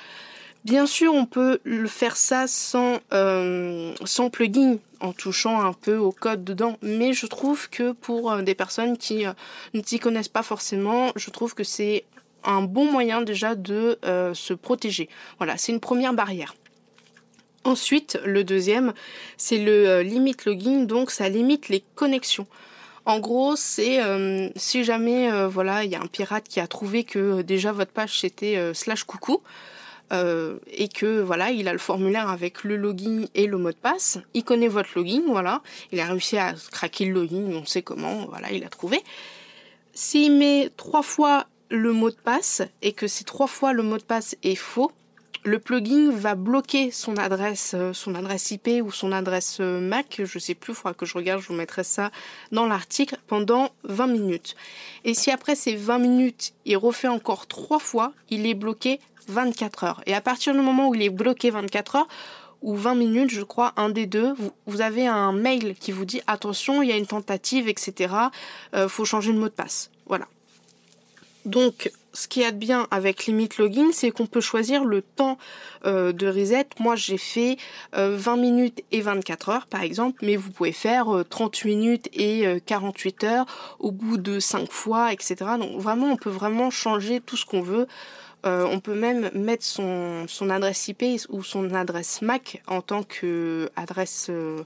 Bien 0.65 0.87
sûr, 0.87 1.13
on 1.13 1.27
peut 1.27 1.59
le 1.63 1.87
faire 1.87 2.17
ça 2.17 2.47
sans, 2.47 2.97
euh, 3.13 3.76
sans 4.07 4.29
plugin, 4.29 4.77
en 4.99 5.13
touchant 5.13 5.61
un 5.61 5.73
peu 5.73 5.97
au 5.97 6.11
code 6.11 6.43
dedans. 6.43 6.77
Mais 6.81 7.13
je 7.13 7.27
trouve 7.27 7.69
que 7.69 7.91
pour 7.91 8.31
euh, 8.31 8.41
des 8.41 8.55
personnes 8.55 8.97
qui 8.97 9.25
euh, 9.25 9.33
ne 9.73 9.81
s'y 9.81 9.99
connaissent 9.99 10.27
pas 10.27 10.43
forcément, 10.43 11.11
je 11.15 11.29
trouve 11.29 11.53
que 11.53 11.63
c'est 11.63 12.05
un 12.43 12.61
bon 12.61 12.89
moyen 12.91 13.21
déjà 13.21 13.55
de 13.55 13.99
se 14.33 14.53
protéger. 14.53 15.09
Voilà, 15.37 15.57
c'est 15.57 15.73
une 15.73 15.81
première 15.81 16.13
barrière. 16.13 16.55
Ensuite, 17.65 18.17
le 18.23 18.45
deuxième, 18.45 18.93
c'est 19.35 19.57
le 19.57 20.01
limit 20.01 20.35
login, 20.45 20.85
donc 20.85 21.11
ça 21.11 21.27
limite 21.27 21.67
les 21.67 21.83
connexions. 21.95 22.47
En 23.05 23.19
gros, 23.19 23.57
c'est 23.57 23.99
si 24.55 24.85
jamais 24.85 25.45
voilà, 25.47 25.83
il 25.83 25.91
y 25.91 25.95
a 25.95 26.01
un 26.01 26.07
pirate 26.07 26.47
qui 26.47 26.61
a 26.61 26.67
trouvé 26.67 27.03
que 27.03 27.41
déjà 27.41 27.73
votre 27.73 27.91
page 27.91 28.21
c'était 28.21 28.71
slash 28.73 29.03
coucou, 29.03 29.41
euh, 30.13 30.57
et 30.71 30.87
que 30.87 31.21
voilà, 31.21 31.51
il 31.51 31.67
a 31.67 31.73
le 31.73 31.79
formulaire 31.79 32.29
avec 32.29 32.63
le 32.63 32.77
login 32.77 33.25
et 33.35 33.47
le 33.47 33.57
mot 33.57 33.71
de 33.71 33.77
passe. 33.77 34.19
Il 34.33 34.43
connaît 34.43 34.67
votre 34.67 34.89
login, 34.95 35.21
voilà. 35.27 35.61
Il 35.91 35.99
a 35.99 36.05
réussi 36.05 36.37
à 36.37 36.53
craquer 36.71 37.05
le 37.05 37.13
login, 37.13 37.45
on 37.53 37.65
sait 37.65 37.81
comment, 37.81 38.25
voilà, 38.27 38.51
il 38.51 38.63
a 38.63 38.69
trouvé. 38.69 39.01
S'il 39.93 40.33
met 40.33 40.71
trois 40.77 41.01
fois 41.01 41.47
le 41.69 41.91
mot 41.91 42.09
de 42.09 42.15
passe 42.15 42.61
et 42.81 42.93
que 42.93 43.07
ces 43.07 43.23
trois 43.23 43.47
fois 43.47 43.73
le 43.73 43.83
mot 43.83 43.97
de 43.97 44.03
passe 44.03 44.35
est 44.43 44.55
faux, 44.55 44.91
le 45.43 45.59
plugin 45.59 46.11
va 46.11 46.35
bloquer 46.35 46.91
son 46.91 47.17
adresse, 47.17 47.73
euh, 47.75 47.93
son 47.93 48.15
adresse 48.15 48.51
IP 48.51 48.69
ou 48.83 48.91
son 48.91 49.11
adresse 49.11 49.57
euh, 49.59 49.79
Mac, 49.79 50.21
je 50.23 50.39
sais 50.39 50.55
plus, 50.55 50.73
il 50.73 50.75
faudra 50.75 50.93
que 50.93 51.05
je 51.05 51.13
regarde, 51.13 51.41
je 51.41 51.47
vous 51.47 51.53
mettrai 51.53 51.83
ça 51.83 52.11
dans 52.51 52.65
l'article, 52.65 53.17
pendant 53.27 53.69
20 53.83 54.07
minutes. 54.07 54.55
Et 55.03 55.13
si 55.13 55.31
après 55.31 55.55
ces 55.55 55.75
20 55.75 55.99
minutes, 55.99 56.53
il 56.65 56.77
refait 56.77 57.07
encore 57.07 57.47
trois 57.47 57.79
fois, 57.79 58.13
il 58.29 58.45
est 58.45 58.53
bloqué 58.53 58.99
24 59.27 59.83
heures. 59.83 60.01
Et 60.05 60.13
à 60.13 60.21
partir 60.21 60.53
du 60.53 60.61
moment 60.61 60.89
où 60.89 60.95
il 60.95 61.01
est 61.01 61.09
bloqué 61.09 61.49
24 61.49 61.95
heures, 61.95 62.07
ou 62.61 62.75
20 62.75 62.95
minutes, 62.95 63.29
je 63.29 63.43
crois, 63.43 63.73
un 63.77 63.89
des 63.89 64.07
deux, 64.07 64.33
vous, 64.65 64.81
avez 64.81 65.05
un 65.05 65.31
mail 65.31 65.75
qui 65.79 65.91
vous 65.91 66.05
dit 66.05 66.21
attention, 66.27 66.81
il 66.81 66.89
y 66.89 66.91
a 66.91 66.97
une 66.97 67.05
tentative, 67.05 67.67
etc. 67.67 68.13
Euh, 68.73 68.89
faut 68.89 69.05
changer 69.05 69.31
le 69.31 69.39
mot 69.39 69.47
de 69.47 69.53
passe. 69.53 69.91
Voilà. 70.07 70.27
Donc, 71.45 71.91
ce 72.17 72.27
qui 72.27 72.41
est 72.41 72.51
bien 72.51 72.87
avec 72.91 73.25
Limit 73.25 73.49
Login, 73.57 73.91
c'est 73.91 74.11
qu'on 74.11 74.25
peut 74.25 74.41
choisir 74.41 74.83
le 74.83 75.01
temps 75.01 75.37
euh, 75.85 76.11
de 76.11 76.27
reset. 76.27 76.67
Moi, 76.79 76.95
j'ai 76.95 77.17
fait 77.17 77.57
20 77.93 77.99
euh, 77.99 78.35
minutes 78.35 78.83
et 78.91 79.01
24 79.01 79.49
heures, 79.49 79.67
par 79.67 79.81
exemple, 79.81 80.19
mais 80.23 80.35
vous 80.35 80.51
pouvez 80.51 80.71
faire 80.71 81.07
30 81.29 81.65
minutes 81.65 82.09
et 82.13 82.45
48 82.65 83.23
heures 83.23 83.45
au 83.79 83.91
bout 83.91 84.17
de 84.17 84.39
5 84.39 84.71
fois, 84.71 85.13
etc. 85.13 85.35
Donc, 85.59 85.79
vraiment, 85.79 86.07
on 86.07 86.17
peut 86.17 86.29
vraiment 86.29 86.69
changer 86.69 87.21
tout 87.21 87.37
ce 87.37 87.45
qu'on 87.45 87.61
veut. 87.61 87.87
Euh, 88.45 88.65
on 88.69 88.79
peut 88.79 88.93
même 88.93 89.29
mettre 89.33 89.65
son, 89.65 90.27
adresse 90.49 90.87
IP 90.87 91.03
ou 91.29 91.43
son 91.43 91.73
adresse 91.73 92.21
MAC 92.21 92.61
en 92.67 92.81
tant 92.81 93.03
que 93.03 93.69
adresse. 93.75 94.27
Euh, 94.29 94.63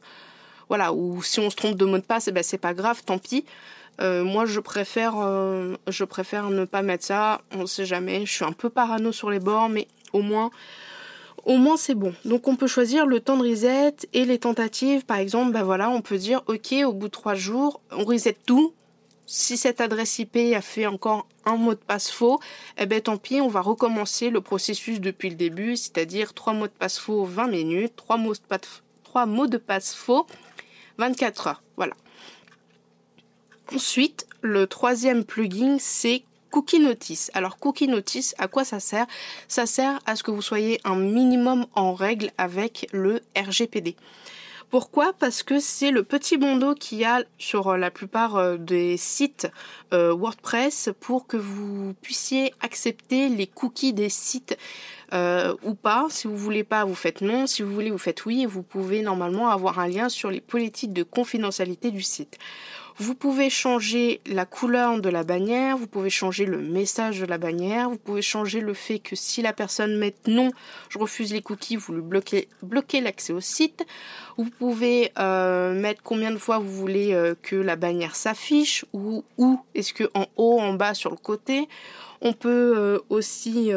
voilà, 0.68 0.94
ou 0.94 1.22
si 1.24 1.40
on 1.40 1.50
se 1.50 1.56
trompe 1.56 1.76
de 1.76 1.86
mot 1.86 1.98
de 1.98 2.04
passe, 2.04 2.28
eh 2.28 2.32
ben 2.32 2.44
c'est 2.44 2.58
pas 2.58 2.74
grave, 2.74 3.02
tant 3.06 3.18
pis. 3.18 3.46
Euh, 4.02 4.24
moi, 4.24 4.46
je 4.46 4.60
préfère, 4.60 5.16
je 5.88 6.04
préfère 6.04 6.50
ne 6.50 6.66
pas 6.66 6.82
mettre 6.82 7.06
ça. 7.06 7.42
On 7.54 7.60
ne 7.60 7.66
sait 7.66 7.86
jamais. 7.86 8.26
Je 8.26 8.32
suis 8.32 8.46
un 8.46 8.52
peu 8.52 8.70
parano 8.70 9.12
sur 9.12 9.30
les 9.30 9.40
bords, 9.40 9.70
mais 9.70 9.88
au 10.12 10.22
moins, 10.22 10.50
au 11.46 11.58
moins 11.58 11.78
c'est 11.78 11.96
bon. 11.96 12.14
Donc, 12.26 12.48
on 12.48 12.56
peut 12.56 12.68
choisir 12.68 13.06
le 13.06 13.20
temps 13.20 13.38
de 13.38 13.48
reset 13.48 13.96
et 14.14 14.26
les 14.26 14.40
tentatives. 14.40 15.06
Par 15.06 15.18
exemple, 15.18 15.52
ben 15.52 15.64
voilà, 15.64 15.90
on 15.90 16.02
peut 16.02 16.18
dire, 16.18 16.42
ok, 16.48 16.74
au 16.86 16.94
bout 16.94 17.08
de 17.08 17.12
trois 17.12 17.36
jours, 17.36 17.82
on 17.92 18.04
reset 18.04 18.36
tout 18.46 18.74
si 19.32 19.56
cette 19.56 19.80
adresse 19.80 20.20
IP 20.20 20.36
a 20.54 20.60
fait 20.60 20.88
encore 20.88 21.26
un 21.46 21.56
mot 21.56 21.74
de 21.74 21.80
passe 21.80 22.12
faux, 22.12 22.42
eh 22.78 22.86
ben 22.86 23.00
tant 23.00 23.16
pis, 23.16 23.40
on 23.40 23.48
va 23.48 23.62
recommencer 23.62 24.30
le 24.30 24.42
processus 24.42 25.00
depuis 25.00 25.30
le 25.30 25.36
début, 25.36 25.78
c'est-à-dire 25.78 26.34
trois 26.34 26.52
mots 26.52 26.68
de 26.68 26.74
passe 26.74 27.00
faux 27.00 27.24
20 27.24 27.48
minutes, 27.48 27.96
trois 27.96 28.18
mots 28.18 28.34
de 28.34 28.40
passe, 28.40 28.84
mots 29.28 29.48
de 29.48 29.58
passe 29.58 29.96
faux 29.96 30.28
24 30.98 31.48
heures. 31.48 31.64
Voilà. 31.78 31.96
Ensuite, 33.74 34.28
le 34.42 34.68
troisième 34.68 35.24
plugin, 35.24 35.78
c'est 35.80 36.24
Cookie 36.50 36.80
Notice. 36.80 37.32
Alors 37.34 37.58
Cookie 37.58 37.88
Notice, 37.88 38.36
à 38.38 38.50
quoi 38.50 38.66
ça 38.66 38.82
sert? 38.82 39.06
Ça 39.48 39.66
sert 39.66 40.00
à 40.06 40.18
ce 40.18 40.24
que 40.24 40.32
vous 40.32 40.42
soyez 40.42 40.82
un 40.84 40.98
minimum 40.98 41.66
en 41.74 41.94
règle 41.94 42.32
avec 42.38 42.88
le 42.92 43.22
RGPD. 43.38 43.96
Pourquoi? 44.70 45.12
Parce 45.12 45.44
que 45.44 45.60
c'est 45.60 45.92
le 45.92 46.04
petit 46.04 46.38
bandeau 46.38 46.76
qu'il 46.76 47.00
y 47.00 47.06
a 47.06 47.24
sur 47.38 47.68
euh, 47.68 47.78
la 47.78 47.92
plupart 47.92 48.38
euh, 48.38 48.56
des 48.56 48.96
sites 48.96 49.50
euh, 49.94 50.14
WordPress 50.14 50.90
pour 51.02 51.28
que 51.28 51.36
vous 51.36 51.94
puissiez 52.02 52.54
accepter 52.62 53.28
les 53.28 53.48
cookies 53.48 53.94
des 53.94 54.10
sites 54.10 54.58
ou 55.64 55.76
pas. 55.76 56.08
Si 56.10 56.28
vous 56.28 56.38
voulez 56.38 56.64
pas, 56.64 56.86
vous 56.86 56.96
faites 56.96 57.20
non. 57.20 57.46
Si 57.48 57.64
vous 57.64 57.74
voulez, 57.74 57.92
vous 57.92 57.98
faites 57.98 58.26
oui. 58.26 58.46
Vous 58.46 58.64
pouvez 58.64 59.02
normalement 59.02 59.50
avoir 59.50 59.80
un 59.80 59.88
lien 59.88 60.08
sur 60.08 60.32
les 60.32 60.40
politiques 60.40 60.94
de 60.94 61.04
confidentialité 61.04 61.92
du 61.92 62.02
site. 62.02 62.38
Vous 63.02 63.16
pouvez 63.16 63.50
changer 63.50 64.22
la 64.28 64.46
couleur 64.46 65.02
de 65.02 65.10
la 65.10 65.24
bannière, 65.24 65.76
vous 65.76 65.88
pouvez 65.88 66.12
changer 66.12 66.46
le 66.46 66.60
message 66.60 67.20
de 67.20 67.26
la 67.26 67.40
bannière, 67.40 67.90
vous 67.90 67.98
pouvez 67.98 68.22
changer 68.22 68.62
le 68.62 68.76
fait 68.76 69.00
que 69.00 69.16
si 69.16 69.42
la 69.42 69.54
personne 69.54 69.98
met 69.98 70.14
non, 70.28 70.52
je 70.90 71.00
refuse 71.00 71.34
les 71.34 71.42
cookies, 71.42 71.78
vous 71.78 71.94
lui 71.94 72.04
bloquez, 72.04 73.02
l'accès 73.02 73.34
au 73.34 73.40
site. 73.40 73.88
Vous 74.38 74.52
pouvez 74.52 75.12
euh, 75.18 75.74
mettre 75.74 76.04
combien 76.04 76.30
de 76.30 76.38
fois 76.38 76.60
vous 76.60 76.72
voulez 76.72 77.14
euh, 77.14 77.34
que 77.42 77.56
la 77.56 77.76
bannière 77.76 78.16
s'affiche 78.16 78.86
ou 78.94 79.24
où 79.40 79.60
est-ce 79.74 79.96
que 79.96 80.04
en 80.14 80.28
haut, 80.38 80.60
en 80.60 80.74
bas, 80.74 80.94
sur 80.94 81.10
le 81.10 81.18
côté. 81.18 81.68
On 82.22 82.34
peut 82.34 82.76
euh, 82.78 83.00
aussi 83.10 83.72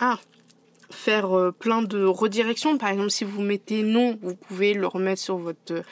ah, 0.00 0.18
faire 0.88 1.52
plein 1.58 1.82
de 1.82 2.02
redirections. 2.02 2.78
Par 2.78 2.88
exemple, 2.88 3.10
si 3.10 3.24
vous 3.24 3.42
mettez 3.42 3.82
non, 3.82 4.18
vous 4.22 4.36
pouvez 4.36 4.72
le 4.72 4.86
remettre 4.86 5.20
sur 5.20 5.36
votre 5.36 5.82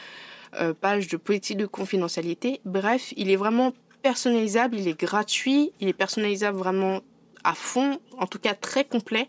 page 0.81 1.09
de 1.09 1.17
politique 1.17 1.59
de 1.59 1.67
confidentialité. 1.67 2.61
Bref, 2.65 3.13
il 3.17 3.31
est 3.31 3.37
vraiment 3.37 3.73
personnalisable, 4.03 4.77
il 4.77 4.89
est 4.89 4.99
gratuit, 4.99 5.73
il 5.81 5.89
est 5.89 5.93
personnalisable 5.93 6.59
vraiment 6.59 7.01
à 7.45 7.55
fond, 7.55 7.99
en 8.19 8.27
tout 8.27 8.39
cas 8.39 8.55
très 8.55 8.85
complet 8.85 9.29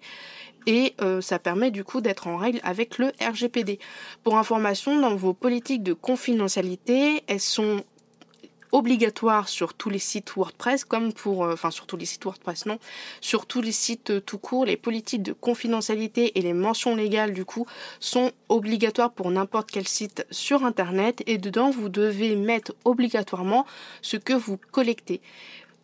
et 0.68 0.94
euh, 1.01 1.22
ça 1.22 1.40
permet 1.40 1.72
du 1.72 1.84
coup 1.84 2.01
d'être 2.01 2.28
en 2.28 2.38
règle 2.38 2.60
avec 2.63 2.98
le 2.98 3.12
RGPD. 3.22 3.80
Pour 4.24 4.38
information, 4.38 5.00
dans 5.00 5.16
vos 5.16 5.34
politiques 5.34 5.84
de 5.84 5.94
confidentialité, 5.94 7.24
elles 7.28 7.40
sont 7.40 7.84
obligatoires 8.72 9.50
sur 9.50 9.74
tous 9.74 9.90
les 9.90 10.00
sites 10.00 10.34
WordPress 10.36 10.86
comme 10.86 11.13
pour 11.13 11.46
euh, 11.46 11.54
enfin 11.54 11.72
sur 11.72 11.86
tous 11.86 11.98
les 11.98 12.06
sites 12.06 12.24
WordPress 12.25 12.66
non 12.66 12.80
sur 13.20 13.46
tous 13.46 13.62
les 13.62 13.72
sites 13.72 14.12
euh, 14.12 14.20
tout 14.20 14.38
court 14.38 14.66
les 14.66 14.78
politiques 14.78 15.24
de 15.24 15.34
confidentialité 15.34 16.38
et 16.38 16.42
les 16.42 16.54
mentions 16.54 16.96
légales 16.96 17.34
du 17.34 17.46
coup 17.46 17.66
sont 18.00 18.32
obligatoires 18.50 19.12
pour 19.12 19.32
n'importe 19.32 19.72
quel 19.72 19.88
site 19.88 20.25
sur 20.30 20.66
internet. 20.66 21.24
Et 21.25 21.38
dedans 21.38 21.70
vous 21.70 21.90
devez 21.90 22.36
mettre 22.36 22.74
obligatoirement 22.86 23.66
ce 24.01 24.18
que 24.18 24.34
vous 24.34 24.58
collectez 24.72 25.22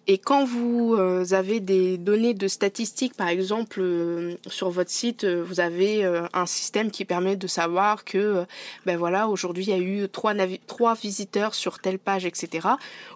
et 0.09 0.17
quand 0.17 0.45
vous 0.45 0.95
euh, 0.95 1.25
avez 1.33 1.59
des 1.59 1.97
données 1.97 2.33
de 2.33 2.47
statistiques, 2.47 3.13
par 3.13 3.27
exemple, 3.27 3.81
euh, 3.81 4.35
sur 4.47 4.69
votre 4.69 4.89
site, 4.89 5.25
euh, 5.25 5.43
vous 5.43 5.59
avez 5.59 6.05
un 6.33 6.45
système 6.45 6.91
qui 6.91 7.03
permet 7.03 7.35
de 7.35 7.47
savoir 7.47 8.05
que, 8.05 8.45
ben 8.85 8.97
voilà, 8.97 9.27
aujourd'hui 9.27 9.65
il 9.65 9.69
y 9.69 9.73
a 9.73 9.79
eu 9.79 10.07
trois, 10.07 10.33
trois 10.65 10.95
visiteurs 10.95 11.53
sur 11.53 11.79
telle 11.79 11.99
page, 11.99 12.25
etc. 12.25 12.67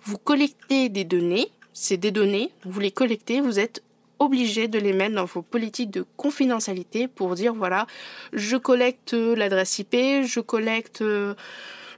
Vous 0.03 0.17
collectez 0.17 0.89
des 0.89 1.05
données, 1.05 1.49
c'est 1.73 1.97
des 1.97 2.11
données, 2.11 2.51
vous 2.65 2.79
les 2.81 2.91
collectez, 2.91 3.39
vous 3.39 3.59
êtes 3.59 3.81
obligé 4.19 4.67
de 4.67 4.77
les 4.77 4.93
mettre 4.93 5.15
dans 5.15 5.25
vos 5.25 5.41
politiques 5.41 5.91
de 5.91 6.05
confidentialité 6.17 7.07
pour 7.07 7.35
dire 7.35 7.53
voilà, 7.53 7.87
je 8.33 8.57
collecte 8.57 9.13
l'adresse 9.13 9.79
IP, 9.79 10.25
je 10.25 10.39
collecte 10.41 11.03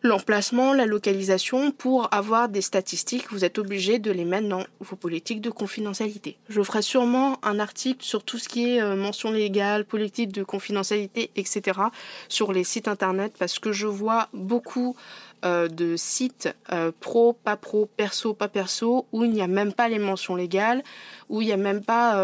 l'emplacement, 0.04 0.74
la 0.74 0.86
localisation, 0.86 1.72
pour 1.72 2.14
avoir 2.14 2.50
des 2.50 2.62
statistiques, 2.62 3.32
vous 3.32 3.46
êtes 3.46 3.58
obligé 3.58 4.00
de 4.00 4.12
les 4.12 4.26
mettre 4.26 4.50
dans 4.50 4.66
vos 4.82 4.98
politiques 4.98 5.40
de 5.40 5.50
confidentialité. 5.50 6.38
Je 6.50 6.62
ferai 6.62 6.82
sûrement 6.82 7.40
un 7.42 7.58
article 7.58 8.04
sur 8.04 8.24
tout 8.24 8.38
ce 8.38 8.50
qui 8.50 8.76
est 8.76 8.82
euh, 8.82 8.96
mention 8.98 9.32
légale, 9.32 9.86
politique 9.86 10.34
de 10.34 10.44
confidentialité, 10.44 11.32
etc. 11.38 11.80
sur 12.28 12.52
les 12.52 12.66
sites 12.66 12.90
internet 12.90 13.34
parce 13.40 13.60
que 13.60 13.72
je 13.72 13.88
vois 13.88 14.28
beaucoup 14.34 14.98
euh, 15.46 15.70
de 15.70 15.96
sites 15.96 16.54
euh, 16.74 16.92
pro, 17.00 17.32
pas 17.32 17.56
pro, 17.56 17.86
perso, 17.86 18.34
pas 18.34 18.50
perso, 18.50 19.06
où 19.14 19.24
il 19.24 19.32
n'y 19.32 19.42
a 19.42 19.48
même 19.48 19.72
pas 19.72 19.88
les 19.88 20.00
mentions 20.00 20.36
légales, 20.36 20.84
où 21.30 21.42
il 21.42 21.46
n'y 21.46 21.54
a 21.54 21.58
même 21.58 21.82
pas 21.82 22.18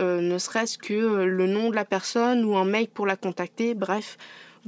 ne 0.00 0.38
serait-ce 0.38 0.78
que 0.78 0.94
le 0.94 1.46
nom 1.46 1.70
de 1.70 1.74
la 1.74 1.84
personne 1.84 2.44
ou 2.44 2.56
un 2.56 2.64
mail 2.64 2.86
pour 2.88 3.06
la 3.06 3.16
contacter, 3.16 3.74
bref. 3.74 4.16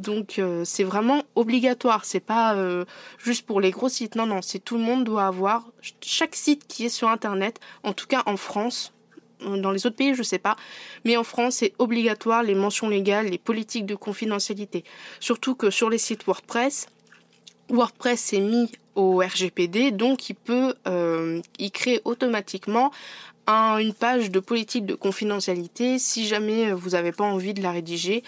Donc 0.00 0.38
euh, 0.38 0.64
c'est 0.64 0.84
vraiment 0.84 1.22
obligatoire, 1.34 2.04
c'est 2.04 2.20
pas 2.20 2.54
euh, 2.54 2.84
juste 3.18 3.44
pour 3.46 3.60
les 3.60 3.70
gros 3.70 3.88
sites. 3.88 4.16
Non 4.16 4.26
non, 4.26 4.40
c'est 4.42 4.58
tout 4.58 4.76
le 4.76 4.82
monde 4.82 5.04
doit 5.04 5.26
avoir 5.26 5.66
chaque 6.00 6.34
site 6.34 6.66
qui 6.66 6.86
est 6.86 6.90
sur 6.90 7.08
internet, 7.08 7.60
en 7.82 7.92
tout 7.92 8.06
cas 8.06 8.22
en 8.26 8.36
France. 8.36 8.92
Dans 9.40 9.70
les 9.70 9.86
autres 9.86 9.96
pays, 9.96 10.14
je 10.14 10.22
sais 10.22 10.38
pas, 10.38 10.56
mais 11.06 11.16
en 11.16 11.24
France, 11.24 11.56
c'est 11.56 11.72
obligatoire 11.78 12.42
les 12.42 12.54
mentions 12.54 12.90
légales, 12.90 13.26
les 13.26 13.38
politiques 13.38 13.86
de 13.86 13.94
confidentialité. 13.94 14.84
Surtout 15.18 15.54
que 15.54 15.70
sur 15.70 15.88
les 15.88 15.96
sites 15.96 16.26
WordPress, 16.26 16.88
WordPress 17.70 18.34
est 18.34 18.40
mis 18.40 18.70
au 18.96 19.20
RGPD, 19.20 19.92
donc 19.92 20.28
il 20.28 20.34
peut 20.34 20.74
euh, 20.86 21.40
y 21.58 21.70
créer 21.70 22.02
automatiquement 22.04 22.90
une 23.50 23.92
page 23.92 24.30
de 24.30 24.40
politique 24.40 24.86
de 24.86 24.94
confidentialité 24.94 25.98
si 25.98 26.26
jamais 26.26 26.72
vous 26.72 26.90
n'avez 26.90 27.12
pas 27.12 27.24
envie 27.24 27.54
de 27.54 27.62
la 27.62 27.72
rédiger 27.72 28.22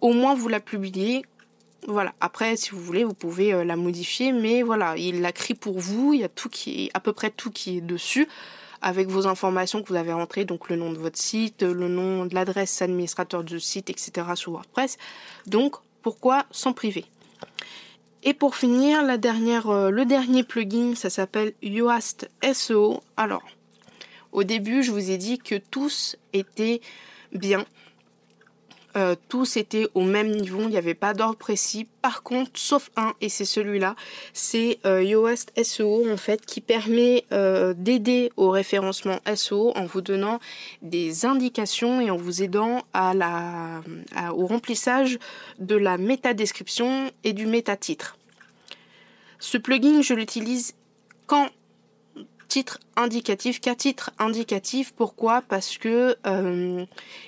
au 0.00 0.12
moins 0.12 0.34
vous 0.34 0.48
la 0.48 0.60
publiez. 0.60 1.24
Voilà. 1.86 2.12
Après, 2.20 2.56
si 2.56 2.70
vous 2.70 2.80
voulez, 2.80 3.04
vous 3.04 3.14
pouvez 3.14 3.52
euh, 3.52 3.64
la 3.64 3.76
modifier, 3.76 4.32
mais 4.32 4.62
voilà, 4.62 4.96
il 4.96 5.20
l'a 5.20 5.32
créé 5.32 5.56
pour 5.56 5.78
vous. 5.78 6.12
Il 6.12 6.20
y 6.20 6.24
a 6.24 6.28
tout 6.28 6.48
qui 6.48 6.86
est, 6.86 6.90
à 6.94 7.00
peu 7.00 7.12
près 7.12 7.30
tout 7.30 7.50
qui 7.50 7.78
est 7.78 7.80
dessus, 7.80 8.28
avec 8.82 9.08
vos 9.08 9.26
informations 9.26 9.82
que 9.82 9.88
vous 9.88 9.94
avez 9.94 10.12
rentrées, 10.12 10.44
donc 10.44 10.68
le 10.68 10.76
nom 10.76 10.92
de 10.92 10.98
votre 10.98 11.18
site, 11.18 11.62
le 11.62 11.88
nom 11.88 12.26
de 12.26 12.34
l'adresse 12.34 12.82
administrateur 12.82 13.44
du 13.44 13.60
site, 13.60 13.90
etc. 13.90 14.26
sur 14.34 14.52
WordPress. 14.52 14.98
Donc, 15.46 15.76
pourquoi 16.02 16.46
s'en 16.50 16.72
priver? 16.72 17.04
Et 18.24 18.34
pour 18.34 18.56
finir, 18.56 19.00
euh, 19.04 19.90
le 19.90 20.04
dernier 20.04 20.42
plugin, 20.42 20.94
ça 20.94 21.10
s'appelle 21.10 21.52
Yoast 21.62 22.28
SEO. 22.52 23.00
Alors, 23.16 23.42
au 24.32 24.44
début, 24.44 24.82
je 24.82 24.90
vous 24.90 25.10
ai 25.10 25.16
dit 25.16 25.38
que 25.38 25.54
tous 25.54 26.16
étaient 26.32 26.80
bien. 27.32 27.64
Euh, 28.96 29.14
tous 29.28 29.56
étaient 29.56 29.86
au 29.94 30.02
même 30.02 30.30
niveau, 30.30 30.62
il 30.62 30.68
n'y 30.68 30.78
avait 30.78 30.94
pas 30.94 31.12
d'ordre 31.12 31.36
précis. 31.36 31.86
Par 32.00 32.22
contre, 32.22 32.52
sauf 32.54 32.90
un, 32.96 33.14
et 33.20 33.28
c'est 33.28 33.44
celui-là, 33.44 33.94
c'est 34.32 34.78
euh, 34.86 35.02
Yoast 35.02 35.52
SEO 35.62 36.10
en 36.10 36.16
fait, 36.16 36.44
qui 36.46 36.60
permet 36.60 37.24
euh, 37.32 37.74
d'aider 37.76 38.32
au 38.36 38.50
référencement 38.50 39.20
SEO 39.34 39.72
en 39.76 39.84
vous 39.84 40.00
donnant 40.00 40.40
des 40.80 41.26
indications 41.26 42.00
et 42.00 42.10
en 42.10 42.16
vous 42.16 42.42
aidant 42.42 42.82
à 42.94 43.12
la, 43.14 43.82
au 44.32 44.46
remplissage 44.46 45.18
de 45.58 45.76
la 45.76 45.98
métadescription 45.98 47.10
et 47.24 47.34
du 47.34 47.46
métatitre. 47.46 48.16
Ce 49.38 49.58
plugin, 49.58 50.00
je 50.02 50.14
l'utilise 50.14 50.74
quand 51.26 51.50
titre 52.48 52.80
indicatif, 52.96 53.60
qu'à 53.60 53.74
titre 53.74 54.10
indicatif? 54.18 54.92
Pourquoi? 54.96 55.42
Parce 55.42 55.78
que 55.78 56.16
euh, 56.26 56.84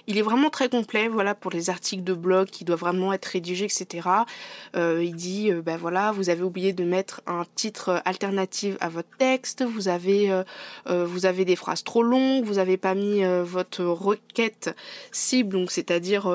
il 0.07 0.19
est 0.19 0.23
vraiment 0.23 0.51
très 0.51 0.69
complet. 0.69 1.09
Voilà 1.09 1.35
pour 1.35 1.51
les 1.51 1.71
articles 1.71 2.03
de 2.03 2.15
blog 2.15 2.49
qui 2.49 2.65
doivent 2.65 2.81
vraiment 2.81 3.13
être 3.13 3.27
rédigés, 3.27 3.67
etc. 3.67 4.09
Euh, 4.77 5.05
il 5.05 5.15
dit, 5.15 5.53
euh, 5.53 5.63
ben 5.63 5.77
voilà, 5.77 6.13
vous 6.13 6.31
avez 6.31 6.43
oublié 6.43 6.73
de 6.73 6.85
mettre 6.85 7.21
un 7.27 7.45
titre 7.55 8.03
alternatif 8.05 8.77
à 8.81 8.89
votre 8.89 9.11
texte. 9.19 9.63
Vous 9.63 9.89
avez, 9.89 10.43
vous 10.87 11.27
avez 11.27 11.45
des 11.45 11.57
phrases 11.57 11.85
trop 11.85 12.03
longues. 12.03 12.45
Vous 12.45 12.59
avez 12.59 12.77
pas 12.77 12.95
mis 12.95 13.23
votre 13.43 13.85
requête 13.85 14.75
cible, 15.13 15.53
donc 15.53 15.71
c'est-à-dire 15.71 16.29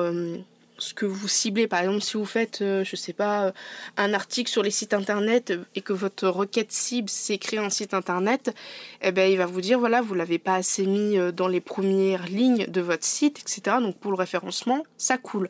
ce 0.78 0.94
que 0.94 1.06
vous 1.06 1.28
ciblez. 1.28 1.66
Par 1.66 1.80
exemple, 1.80 2.02
si 2.02 2.16
vous 2.16 2.24
faites, 2.24 2.62
euh, 2.62 2.84
je 2.84 2.96
sais 2.96 3.12
pas, 3.12 3.46
euh, 3.46 3.52
un 3.96 4.14
article 4.14 4.50
sur 4.50 4.62
les 4.62 4.70
sites 4.70 4.94
internet 4.94 5.52
et 5.74 5.80
que 5.80 5.92
votre 5.92 6.28
requête 6.28 6.72
cible 6.72 7.08
c'est 7.08 7.38
créer 7.38 7.58
un 7.58 7.70
site 7.70 7.94
internet, 7.94 8.54
eh 9.02 9.12
ben 9.12 9.30
il 9.30 9.38
va 9.38 9.46
vous 9.46 9.60
dire 9.60 9.78
voilà, 9.78 10.00
vous 10.00 10.14
l'avez 10.14 10.38
pas 10.38 10.54
assez 10.54 10.86
mis 10.86 11.18
euh, 11.18 11.32
dans 11.32 11.48
les 11.48 11.60
premières 11.60 12.26
lignes 12.26 12.66
de 12.66 12.80
votre 12.80 13.04
site, 13.04 13.40
etc. 13.40 13.78
Donc 13.80 13.96
pour 13.96 14.10
le 14.10 14.16
référencement, 14.16 14.84
ça 14.96 15.18
coule. 15.18 15.48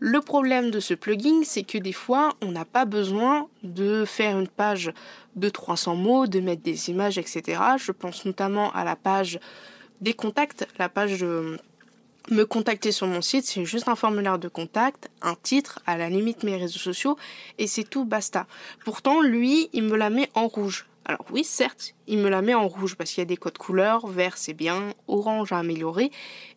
Le 0.00 0.20
problème 0.20 0.70
de 0.70 0.78
ce 0.78 0.94
plugin, 0.94 1.42
c'est 1.42 1.64
que 1.64 1.76
des 1.76 1.92
fois, 1.92 2.34
on 2.40 2.52
n'a 2.52 2.64
pas 2.64 2.84
besoin 2.84 3.48
de 3.64 4.04
faire 4.04 4.38
une 4.38 4.46
page 4.46 4.92
de 5.34 5.48
300 5.48 5.96
mots, 5.96 6.26
de 6.28 6.38
mettre 6.38 6.62
des 6.62 6.90
images, 6.90 7.18
etc. 7.18 7.60
Je 7.78 7.90
pense 7.90 8.24
notamment 8.24 8.72
à 8.72 8.84
la 8.84 8.94
page 8.94 9.40
des 10.00 10.14
contacts, 10.14 10.68
la 10.78 10.88
page 10.88 11.20
de 11.20 11.58
me 12.30 12.44
contacter 12.44 12.92
sur 12.92 13.06
mon 13.06 13.22
site, 13.22 13.44
c'est 13.44 13.64
juste 13.64 13.88
un 13.88 13.96
formulaire 13.96 14.38
de 14.38 14.48
contact, 14.48 15.10
un 15.22 15.34
titre, 15.34 15.80
à 15.86 15.96
la 15.96 16.08
limite 16.08 16.42
mes 16.42 16.56
réseaux 16.56 16.78
sociaux, 16.78 17.16
et 17.58 17.66
c'est 17.66 17.84
tout, 17.84 18.04
basta. 18.04 18.46
Pourtant, 18.84 19.20
lui, 19.20 19.68
il 19.72 19.84
me 19.84 19.96
la 19.96 20.10
met 20.10 20.30
en 20.34 20.48
rouge. 20.48 20.86
Alors 21.04 21.24
oui, 21.30 21.42
certes, 21.42 21.94
il 22.06 22.18
me 22.18 22.28
la 22.28 22.42
met 22.42 22.54
en 22.54 22.68
rouge 22.68 22.94
parce 22.96 23.10
qu'il 23.10 23.22
y 23.22 23.22
a 23.22 23.24
des 23.24 23.38
codes 23.38 23.56
couleurs, 23.56 24.06
vert 24.06 24.36
c'est 24.36 24.52
bien, 24.52 24.92
orange 25.06 25.52
à 25.52 25.58
améliorer, 25.58 26.10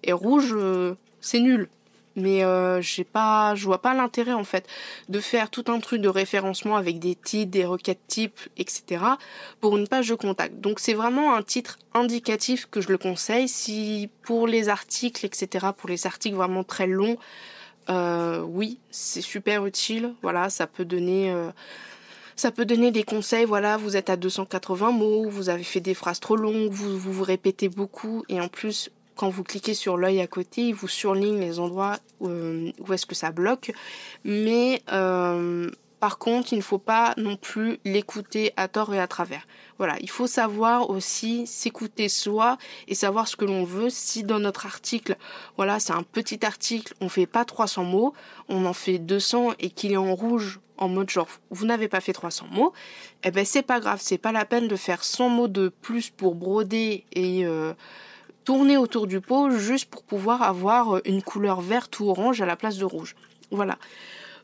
et 0.04 0.12
rouge, 0.12 0.54
euh, 0.54 0.96
c'est 1.22 1.40
nul 1.40 1.70
mais 2.16 2.44
euh, 2.44 2.82
j'ai 2.82 3.04
pas 3.04 3.56
je 3.56 3.66
vois 3.66 3.82
pas 3.82 3.94
l'intérêt 3.94 4.34
en 4.34 4.44
fait 4.44 4.68
de 5.10 5.20
faire 5.20 5.50
tout 5.50 5.66
un 5.68 5.80
truc 5.80 6.02
de 6.02 6.10
référencement 6.10 6.76
avec 6.76 7.00
des 7.00 7.16
titres 7.16 7.52
des 7.52 7.66
requêtes 7.66 8.06
types 8.08 8.40
etc 8.58 9.04
pour 9.60 9.78
une 9.78 9.88
page 9.88 10.10
de 10.10 10.16
contact. 10.16 10.60
Donc 10.60 10.80
c'est 10.80 10.94
vraiment 10.94 11.36
un 11.36 11.44
titre 11.44 11.80
indicatif 11.94 12.68
que 12.70 12.82
je 12.82 12.90
le 12.90 12.98
conseille. 12.98 13.48
Si 13.48 14.10
pour 14.24 14.48
les 14.48 14.70
articles 14.70 15.26
etc 15.26 15.68
pour 15.76 15.90
les 15.90 16.06
articles 16.06 16.36
vraiment 16.36 16.64
très 16.64 16.88
longs 16.88 17.18
euh, 17.90 18.42
oui 18.42 18.80
c'est 18.90 19.22
super 19.22 19.66
utile. 19.66 20.14
Voilà 20.22 20.50
ça 20.50 20.68
peut 20.68 20.86
donner 20.86 21.32
euh, 21.32 21.50
ça 22.42 22.50
peut 22.50 22.66
donner 22.66 22.90
des 22.90 23.04
conseils, 23.04 23.46
voilà, 23.46 23.78
vous 23.78 23.98
êtes 23.98 24.10
à 24.10 24.16
280 24.16 24.92
mots, 24.92 25.30
vous 25.30 25.50
avez 25.50 25.64
fait 25.64 25.80
des 25.80 25.94
phrases 25.94 26.20
trop 26.20 26.36
longues, 26.36 26.72
vous 26.72 26.98
vous, 26.98 27.14
vous 27.14 27.24
répétez 27.24 27.70
beaucoup, 27.70 28.24
et 28.30 28.42
en 28.42 28.48
plus, 28.48 28.90
vous 29.30 29.44
cliquez 29.44 29.74
sur 29.74 29.98
l'œil 29.98 30.22
à 30.22 30.28
côté, 30.28 30.68
il 30.68 30.76
vous 30.76 30.88
surligne 30.88 31.40
les 31.40 31.60
endroits 31.60 31.98
où, 32.20 32.28
euh, 32.28 32.72
où 32.80 32.94
est-ce 32.94 33.06
que 33.06 33.16
ça 33.16 33.32
bloque. 33.32 33.72
Mais 34.24 34.82
euh, 34.92 35.70
Par 36.00 36.18
contre, 36.18 36.54
il 36.54 36.58
ne 36.58 36.64
faut 36.64 36.80
pas 36.80 37.14
non 37.18 37.36
plus 37.36 37.80
l'écouter 37.86 38.54
à 38.58 38.68
tort 38.68 38.94
et 38.94 39.00
à 39.00 39.08
travers. 39.08 39.46
Voilà, 39.78 39.96
il 40.02 40.10
faut 40.10 40.28
savoir 40.28 40.90
aussi 40.90 41.46
s'écouter 41.46 42.10
soi 42.10 42.58
et 42.88 42.96
savoir 42.96 43.28
ce 43.28 43.36
que 43.36 43.46
l'on 43.46 43.64
veut. 43.64 43.90
Si 43.90 44.24
dans 44.24 44.40
notre 44.40 44.66
article, 44.66 45.16
voilà, 45.58 45.80
c'est 45.80 45.94
un 45.94 46.04
petit 46.04 46.46
article, 46.46 46.94
on 47.02 47.10
fait 47.10 47.28
pas 47.28 47.46
300 47.46 47.84
mots, 47.84 48.14
on 48.50 48.66
en 48.66 48.74
fait 48.74 48.98
200 48.98 49.54
et 49.60 49.70
qu'il 49.70 49.92
est 49.92 49.98
en 49.98 50.16
rouge 50.16 50.60
en 50.82 50.90
mode 50.90 51.10
genre 51.10 51.28
vous 51.52 51.66
n'avez 51.66 51.88
pas 51.88 52.02
fait 52.02 52.12
300 52.12 52.48
mots, 52.52 52.74
eh 53.24 53.32
ben 53.32 53.46
c'est 53.46 53.62
pas 53.62 53.80
grave, 53.80 54.00
c'est 54.02 54.18
pas 54.18 54.32
la 54.32 54.46
peine 54.46 54.68
de 54.68 54.76
faire 54.76 55.04
100 55.04 55.30
mots 55.30 55.48
de 55.48 55.70
plus 55.70 56.10
pour 56.10 56.34
broder 56.34 57.06
et 57.14 57.46
euh, 57.46 57.74
tourner 58.44 58.78
autour 58.78 59.08
du 59.08 59.22
pot 59.22 59.50
juste 59.52 59.90
pour 59.90 60.04
pouvoir 60.04 60.42
avoir 60.42 61.02
une 61.06 61.22
couleur 61.22 61.62
verte 61.62 62.00
ou 62.00 62.10
orange 62.10 62.42
à 62.42 62.46
la 62.46 62.56
place 62.56 62.78
de 62.78 62.86
rouge. 62.86 63.16
Voilà. 63.52 63.78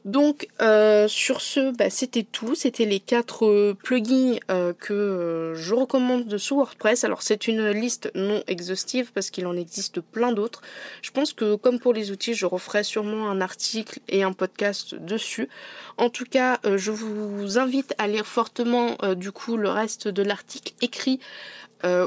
Donc 0.07 0.47
euh, 0.61 1.09
sur 1.09 1.41
ce, 1.41 1.71
bah, 1.71 1.89
c'était 1.89 2.23
tout. 2.23 2.55
C'était 2.55 2.85
les 2.85 3.01
quatre 3.01 3.45
euh, 3.45 3.73
plugins 3.73 4.37
euh, 4.49 4.71
que 4.71 5.51
je 5.53 5.73
recommande 5.73 6.25
de 6.27 6.37
sous 6.37 6.55
WordPress. 6.55 7.03
Alors 7.03 7.21
c'est 7.21 7.47
une 7.49 7.71
liste 7.71 8.09
non 8.15 8.41
exhaustive 8.47 9.11
parce 9.13 9.29
qu'il 9.29 9.45
en 9.47 9.57
existe 9.57 9.99
plein 9.99 10.31
d'autres. 10.31 10.61
Je 11.01 11.11
pense 11.11 11.33
que 11.33 11.55
comme 11.55 11.79
pour 11.79 11.91
les 11.91 12.11
outils, 12.11 12.35
je 12.35 12.45
referai 12.45 12.83
sûrement 12.83 13.29
un 13.29 13.41
article 13.41 13.99
et 14.07 14.23
un 14.23 14.31
podcast 14.31 14.95
dessus. 14.95 15.49
En 15.97 16.09
tout 16.09 16.25
cas, 16.25 16.59
je 16.63 16.91
vous 16.91 17.57
invite 17.57 17.93
à 17.97 18.07
lire 18.07 18.25
fortement 18.25 18.95
du 19.15 19.33
coup 19.33 19.57
le 19.57 19.69
reste 19.69 20.07
de 20.07 20.21
l'article 20.21 20.73
écrit 20.81 21.19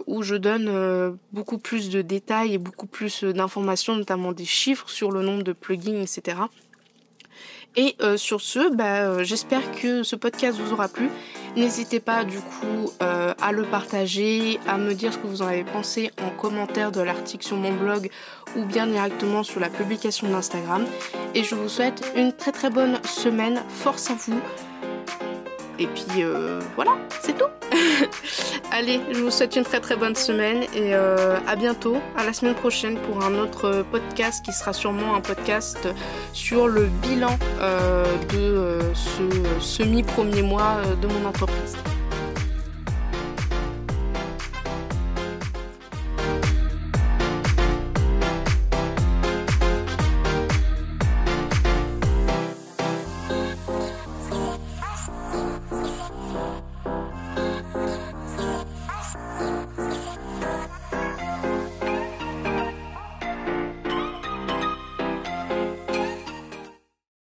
où 0.07 0.23
je 0.23 0.35
donne 0.35 1.19
beaucoup 1.33 1.59
plus 1.59 1.91
de 1.91 2.03
détails 2.03 2.55
et 2.55 2.59
beaucoup 2.59 2.87
plus 2.87 3.25
d'informations, 3.25 3.97
notamment 3.97 4.33
des 4.33 4.45
chiffres 4.45 4.89
sur 4.89 5.11
le 5.11 5.23
nombre 5.23 5.43
de 5.43 5.53
plugins, 5.53 6.01
etc. 6.01 6.37
Et 7.77 7.97
euh, 8.03 8.17
sur 8.17 8.41
ce, 8.41 8.75
bah, 8.75 9.03
euh, 9.03 9.23
j'espère 9.23 9.71
que 9.71 10.03
ce 10.03 10.17
podcast 10.17 10.59
vous 10.59 10.73
aura 10.73 10.89
plu. 10.89 11.09
N'hésitez 11.57 12.01
pas 12.01 12.25
du 12.25 12.39
coup 12.39 12.91
euh, 13.03 13.33
à 13.41 13.53
le 13.53 13.63
partager, 13.63 14.59
à 14.67 14.77
me 14.77 14.93
dire 14.93 15.13
ce 15.13 15.19
que 15.19 15.27
vous 15.27 15.43
en 15.43 15.47
avez 15.47 15.65
pensé 15.65 16.11
en 16.23 16.31
commentaire 16.31 16.91
de 16.91 17.01
l'article 17.01 17.45
sur 17.45 17.57
mon 17.57 17.73
blog 17.73 18.11
ou 18.57 18.65
bien 18.65 18.87
directement 18.87 19.45
sur 19.45 19.61
la 19.61 19.69
publication 19.69 20.29
d'Instagram. 20.29 20.85
Et 21.35 21.45
je 21.45 21.55
vous 21.55 21.69
souhaite 21.69 22.03
une 22.17 22.33
très 22.33 22.53
très 22.53 22.71
bonne 22.71 22.99
semaine. 23.05 23.63
Force 23.69 24.11
à 24.11 24.15
vous. 24.15 24.41
Et 25.81 25.87
puis 25.87 26.23
voilà, 26.77 26.93
c'est 27.23 27.37
tout. 27.37 27.51
Allez, 28.73 29.01
je 29.13 29.21
vous 29.21 29.31
souhaite 29.31 29.57
une 29.57 29.65
très 29.65 29.81
très 29.81 29.97
bonne 29.97 30.15
semaine 30.15 30.63
et 30.75 30.95
euh, 30.95 31.39
à 31.47 31.57
bientôt, 31.57 31.97
à 32.17 32.25
la 32.25 32.33
semaine 32.33 32.55
prochaine 32.55 32.99
pour 32.99 33.25
un 33.25 33.35
autre 33.35 33.85
podcast 33.91 34.45
qui 34.45 34.53
sera 34.53 34.73
sûrement 34.73 35.15
un 35.15 35.21
podcast 35.21 35.89
sur 36.33 36.69
le 36.69 36.87
bilan 37.03 37.37
euh, 37.61 38.05
de 38.33 38.39
euh, 38.39 38.95
ce 38.95 39.23
semi-premier 39.61 40.43
mois 40.43 40.79
de 41.01 41.07
mon 41.07 41.29
entreprise. 41.29 41.77